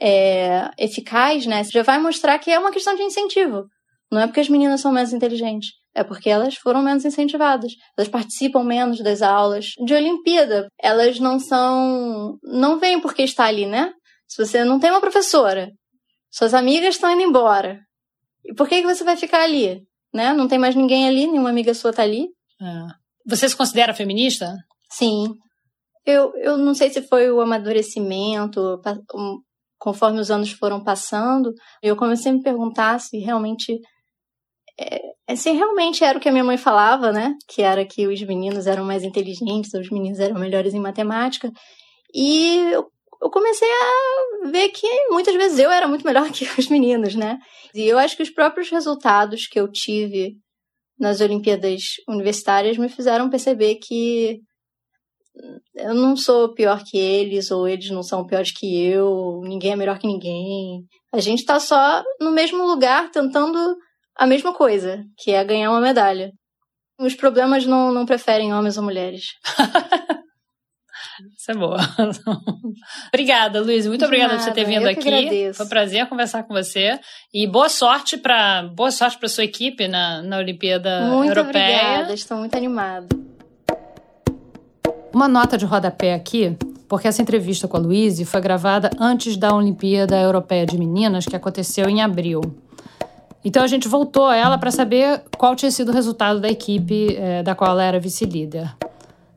é, 0.00 0.70
eficaz, 0.78 1.46
né, 1.46 1.62
já 1.64 1.82
vai 1.82 1.98
mostrar 1.98 2.38
que 2.38 2.50
é 2.50 2.58
uma 2.58 2.70
questão 2.70 2.94
de 2.94 3.02
incentivo. 3.02 3.64
Não 4.10 4.20
é 4.20 4.26
porque 4.26 4.40
as 4.40 4.48
meninas 4.48 4.80
são 4.80 4.92
menos 4.92 5.12
inteligentes, 5.12 5.70
é 5.94 6.02
porque 6.02 6.28
elas 6.28 6.56
foram 6.56 6.82
menos 6.82 7.04
incentivadas. 7.04 7.72
Elas 7.96 8.08
participam 8.08 8.64
menos 8.64 9.00
das 9.00 9.22
aulas 9.22 9.66
de 9.84 9.94
Olimpíada. 9.94 10.68
Elas 10.80 11.18
não 11.20 11.38
são. 11.38 12.36
Não 12.42 12.78
vêm 12.78 13.00
porque 13.00 13.22
está 13.22 13.44
ali, 13.44 13.66
né? 13.66 13.92
Se 14.26 14.44
você 14.44 14.64
não 14.64 14.78
tem 14.78 14.90
uma 14.90 15.00
professora, 15.00 15.70
suas 16.30 16.54
amigas 16.54 16.94
estão 16.94 17.10
indo 17.10 17.22
embora. 17.22 17.80
E 18.44 18.54
por 18.54 18.68
que, 18.68 18.80
que 18.80 18.86
você 18.86 19.04
vai 19.04 19.16
ficar 19.16 19.42
ali? 19.42 19.82
Né? 20.12 20.32
Não 20.32 20.48
tem 20.48 20.58
mais 20.58 20.74
ninguém 20.74 21.06
ali, 21.06 21.26
nenhuma 21.26 21.50
amiga 21.50 21.74
sua 21.74 21.92
tá 21.92 22.02
ali. 22.02 22.28
É. 22.60 22.86
Você 23.26 23.48
se 23.48 23.56
considera 23.56 23.94
feminista? 23.94 24.56
Sim. 24.90 25.34
Eu, 26.04 26.32
eu 26.36 26.56
não 26.56 26.74
sei 26.74 26.90
se 26.90 27.02
foi 27.02 27.30
o 27.30 27.40
amadurecimento, 27.40 28.80
conforme 29.78 30.20
os 30.20 30.30
anos 30.30 30.50
foram 30.52 30.82
passando, 30.82 31.52
eu 31.82 31.96
comecei 31.96 32.32
a 32.32 32.34
me 32.34 32.42
perguntar 32.42 32.98
se 32.98 33.18
realmente 33.18 33.78
é, 34.78 35.36
se 35.36 35.50
realmente 35.50 36.02
era 36.02 36.18
o 36.18 36.20
que 36.20 36.28
a 36.28 36.32
minha 36.32 36.44
mãe 36.44 36.56
falava, 36.56 37.12
né? 37.12 37.34
Que 37.46 37.62
era 37.62 37.84
que 37.84 38.06
os 38.06 38.20
meninos 38.22 38.66
eram 38.66 38.84
mais 38.84 39.04
inteligentes, 39.04 39.72
os 39.74 39.90
meninos 39.90 40.18
eram 40.18 40.40
melhores 40.40 40.72
em 40.72 40.80
matemática. 40.80 41.52
E 42.14 42.56
eu 42.72 42.86
eu 43.20 43.30
comecei 43.30 43.68
a 43.68 44.50
ver 44.50 44.70
que 44.70 44.86
muitas 45.10 45.34
vezes 45.34 45.58
eu 45.58 45.70
era 45.70 45.86
muito 45.86 46.06
melhor 46.06 46.30
que 46.32 46.44
os 46.58 46.68
meninos, 46.68 47.14
né? 47.14 47.38
E 47.74 47.86
eu 47.86 47.98
acho 47.98 48.16
que 48.16 48.22
os 48.22 48.30
próprios 48.30 48.70
resultados 48.70 49.46
que 49.46 49.60
eu 49.60 49.70
tive 49.70 50.36
nas 50.98 51.20
Olimpíadas 51.20 51.82
Universitárias 52.08 52.76
me 52.76 52.88
fizeram 52.88 53.30
perceber 53.30 53.76
que 53.76 54.40
eu 55.74 55.94
não 55.94 56.16
sou 56.16 56.52
pior 56.52 56.82
que 56.84 56.98
eles, 56.98 57.50
ou 57.50 57.66
eles 57.66 57.90
não 57.90 58.02
são 58.02 58.26
piores 58.26 58.52
que 58.52 58.84
eu, 58.84 59.40
ninguém 59.44 59.72
é 59.72 59.76
melhor 59.76 59.98
que 59.98 60.06
ninguém. 60.06 60.84
A 61.12 61.20
gente 61.20 61.44
tá 61.44 61.58
só 61.58 62.02
no 62.20 62.30
mesmo 62.30 62.66
lugar 62.66 63.10
tentando 63.10 63.76
a 64.16 64.26
mesma 64.26 64.52
coisa, 64.52 65.02
que 65.16 65.30
é 65.30 65.42
ganhar 65.42 65.70
uma 65.70 65.80
medalha. 65.80 66.32
Os 66.98 67.14
problemas 67.14 67.64
não, 67.64 67.92
não 67.92 68.04
preferem 68.04 68.52
homens 68.52 68.76
ou 68.76 68.84
mulheres. 68.84 69.24
Isso 71.36 71.50
é 71.50 71.54
boa. 71.54 71.78
obrigada, 73.08 73.60
Luiz. 73.60 73.86
Muito 73.86 74.04
obrigada 74.04 74.34
por 74.34 74.42
você 74.42 74.52
ter 74.52 74.64
vindo 74.64 74.86
aqui. 74.86 75.08
Agradeço. 75.08 75.56
Foi 75.58 75.66
um 75.66 75.68
prazer 75.68 76.06
conversar 76.08 76.42
com 76.44 76.54
você. 76.54 76.98
E 77.32 77.46
boa 77.46 77.68
sorte 77.68 78.16
para 78.16 78.62
boa 78.62 78.90
sorte 78.90 79.18
para 79.18 79.28
sua 79.28 79.44
equipe 79.44 79.88
na, 79.88 80.22
na 80.22 80.38
Olimpíada 80.38 81.02
muito 81.02 81.30
Europeia. 81.30 81.80
Obrigada, 81.80 82.14
estou 82.14 82.38
muito 82.38 82.56
animada. 82.56 83.08
Uma 85.12 85.26
nota 85.26 85.58
de 85.58 85.64
rodapé 85.64 86.14
aqui, 86.14 86.56
porque 86.88 87.08
essa 87.08 87.20
entrevista 87.20 87.66
com 87.66 87.76
a 87.76 87.80
Luíse 87.80 88.24
foi 88.24 88.40
gravada 88.40 88.90
antes 88.98 89.36
da 89.36 89.54
Olimpíada 89.54 90.16
Europeia 90.16 90.64
de 90.64 90.78
Meninas, 90.78 91.26
que 91.26 91.34
aconteceu 91.34 91.88
em 91.88 92.00
abril. 92.00 92.40
Então 93.44 93.62
a 93.62 93.66
gente 93.66 93.88
voltou 93.88 94.26
a 94.26 94.36
ela 94.36 94.58
para 94.58 94.70
saber 94.70 95.22
qual 95.36 95.56
tinha 95.56 95.70
sido 95.70 95.90
o 95.90 95.94
resultado 95.94 96.40
da 96.40 96.48
equipe 96.48 97.16
é, 97.16 97.42
da 97.42 97.54
qual 97.54 97.70
ela 97.70 97.82
era 97.82 97.98
vice-líder. 97.98 98.70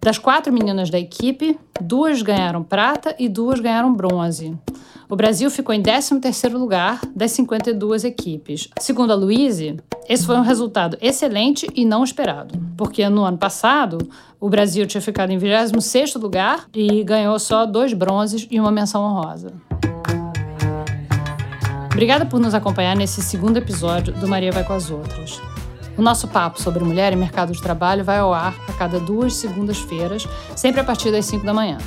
Das 0.03 0.17
quatro 0.17 0.51
meninas 0.51 0.89
da 0.89 0.99
equipe, 0.99 1.57
duas 1.79 2.21
ganharam 2.21 2.61
prata 2.61 3.15
e 3.17 3.29
duas 3.29 3.61
ganharam 3.61 3.93
bronze. 3.93 4.53
O 5.09 5.15
Brasil 5.15 5.49
ficou 5.49 5.73
em 5.73 5.81
13º 5.81 6.57
lugar 6.57 6.99
das 7.15 7.31
52 7.31 8.03
equipes. 8.03 8.67
Segundo 8.81 9.13
a 9.13 9.15
Luíse, 9.15 9.77
esse 10.09 10.25
foi 10.25 10.35
um 10.35 10.41
resultado 10.41 10.97
excelente 10.99 11.65
e 11.73 11.85
não 11.85 12.03
esperado, 12.03 12.59
porque 12.75 13.07
no 13.07 13.23
ano 13.23 13.37
passado 13.37 13.97
o 14.41 14.49
Brasil 14.49 14.85
tinha 14.85 14.99
ficado 14.99 15.31
em 15.31 15.37
26º 15.37 16.21
lugar 16.21 16.67
e 16.73 17.01
ganhou 17.05 17.39
só 17.39 17.65
dois 17.65 17.93
bronzes 17.93 18.45
e 18.51 18.59
uma 18.59 18.73
menção 18.73 19.03
honrosa. 19.03 19.53
Obrigada 21.93 22.25
por 22.25 22.41
nos 22.41 22.53
acompanhar 22.53 22.97
nesse 22.97 23.21
segundo 23.21 23.55
episódio 23.55 24.11
do 24.11 24.27
Maria 24.27 24.51
Vai 24.51 24.65
com 24.65 24.73
as 24.73 24.91
Outras. 24.91 25.52
O 25.95 26.01
nosso 26.01 26.27
papo 26.27 26.59
sobre 26.59 26.83
mulher 26.83 27.13
e 27.13 27.15
mercado 27.15 27.53
de 27.53 27.61
trabalho 27.61 28.03
vai 28.03 28.17
ao 28.17 28.33
ar 28.33 28.55
a 28.67 28.73
cada 28.73 28.99
duas 28.99 29.35
segundas-feiras, 29.35 30.27
sempre 30.55 30.81
a 30.81 30.83
partir 30.83 31.11
das 31.11 31.25
5 31.25 31.45
da 31.45 31.53
manhã. 31.53 31.77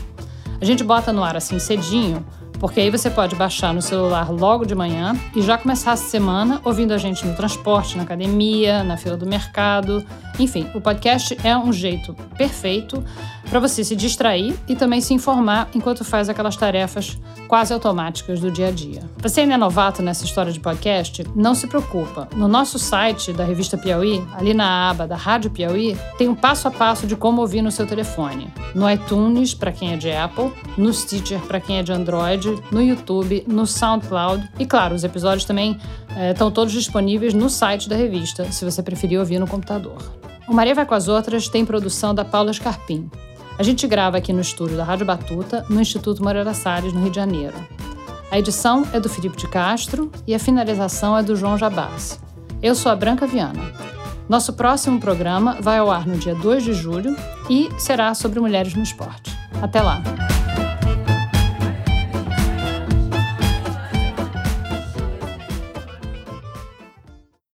A 0.60 0.64
gente 0.64 0.84
bota 0.84 1.12
no 1.12 1.24
ar 1.24 1.36
assim 1.36 1.58
cedinho, 1.58 2.24
porque 2.58 2.80
aí 2.80 2.90
você 2.90 3.10
pode 3.10 3.34
baixar 3.34 3.72
no 3.72 3.82
celular 3.82 4.30
logo 4.30 4.64
de 4.64 4.74
manhã 4.74 5.14
e 5.34 5.42
já 5.42 5.58
começar 5.58 5.92
a 5.92 5.96
semana 5.96 6.60
ouvindo 6.64 6.92
a 6.92 6.98
gente 6.98 7.26
no 7.26 7.34
transporte, 7.34 7.96
na 7.96 8.02
academia, 8.02 8.82
na 8.82 8.96
fila 8.96 9.16
do 9.16 9.26
mercado. 9.26 10.04
Enfim, 10.38 10.68
o 10.74 10.80
podcast 10.80 11.36
é 11.42 11.56
um 11.56 11.72
jeito 11.72 12.14
perfeito 12.36 13.02
para 13.48 13.60
você 13.60 13.84
se 13.84 13.94
distrair 13.94 14.54
e 14.68 14.74
também 14.74 15.00
se 15.00 15.14
informar 15.14 15.68
enquanto 15.74 16.04
faz 16.04 16.28
aquelas 16.28 16.56
tarefas 16.56 17.18
quase 17.46 17.72
automáticas 17.72 18.40
do 18.40 18.50
dia 18.50 18.68
a 18.68 18.70
dia. 18.70 19.02
Você 19.18 19.42
ainda 19.42 19.54
é 19.54 19.56
novato 19.56 20.02
nessa 20.02 20.24
história 20.24 20.52
de 20.52 20.58
podcast? 20.58 21.24
Não 21.34 21.54
se 21.54 21.66
preocupa. 21.66 22.28
No 22.34 22.48
nosso 22.48 22.78
site 22.78 23.32
da 23.32 23.44
revista 23.44 23.78
Piauí, 23.78 24.22
ali 24.34 24.52
na 24.52 24.90
aba 24.90 25.06
da 25.06 25.16
Rádio 25.16 25.50
Piauí, 25.50 25.96
tem 26.18 26.28
um 26.28 26.34
passo 26.34 26.68
a 26.68 26.70
passo 26.70 27.06
de 27.06 27.14
como 27.14 27.40
ouvir 27.40 27.62
no 27.62 27.70
seu 27.70 27.86
telefone. 27.86 28.52
No 28.74 28.90
iTunes, 28.90 29.54
para 29.54 29.72
quem 29.72 29.92
é 29.92 29.96
de 29.96 30.10
Apple, 30.10 30.52
no 30.76 30.92
Stitcher, 30.92 31.40
para 31.40 31.60
quem 31.60 31.78
é 31.78 31.82
de 31.82 31.92
Android, 31.92 32.45
no 32.70 32.82
YouTube, 32.82 33.44
no 33.46 33.66
SoundCloud 33.66 34.48
e, 34.58 34.66
claro, 34.66 34.94
os 34.94 35.04
episódios 35.04 35.44
também 35.44 35.78
estão 36.30 36.50
todos 36.50 36.72
disponíveis 36.72 37.34
no 37.34 37.50
site 37.50 37.88
da 37.88 37.96
revista, 37.96 38.50
se 38.50 38.64
você 38.64 38.82
preferir 38.82 39.18
ouvir 39.18 39.38
no 39.38 39.46
computador. 39.46 39.96
O 40.48 40.54
Maria 40.54 40.74
Vai 40.74 40.86
com 40.86 40.94
as 40.94 41.08
Outras 41.08 41.48
tem 41.48 41.64
produção 41.64 42.14
da 42.14 42.24
Paula 42.24 42.52
Scarpim. 42.52 43.10
A 43.58 43.62
gente 43.62 43.86
grava 43.86 44.18
aqui 44.18 44.32
no 44.32 44.40
estúdio 44.40 44.76
da 44.76 44.84
Rádio 44.84 45.06
Batuta, 45.06 45.64
no 45.68 45.80
Instituto 45.80 46.22
Moreira 46.22 46.54
Salles, 46.54 46.92
no 46.92 47.00
Rio 47.00 47.10
de 47.10 47.16
Janeiro. 47.16 47.56
A 48.30 48.38
edição 48.38 48.86
é 48.92 49.00
do 49.00 49.08
Felipe 49.08 49.36
de 49.36 49.48
Castro 49.48 50.10
e 50.26 50.34
a 50.34 50.38
finalização 50.38 51.16
é 51.16 51.22
do 51.22 51.34
João 51.34 51.56
Jabás. 51.56 52.20
Eu 52.62 52.74
sou 52.74 52.92
a 52.92 52.96
Branca 52.96 53.26
Viana. 53.26 53.72
Nosso 54.28 54.52
próximo 54.52 55.00
programa 55.00 55.56
vai 55.60 55.78
ao 55.78 55.90
ar 55.90 56.06
no 56.06 56.16
dia 56.16 56.34
2 56.34 56.64
de 56.64 56.72
julho 56.74 57.16
e 57.48 57.68
será 57.78 58.12
sobre 58.14 58.40
mulheres 58.40 58.74
no 58.74 58.82
esporte. 58.82 59.36
Até 59.62 59.80
lá! 59.80 60.02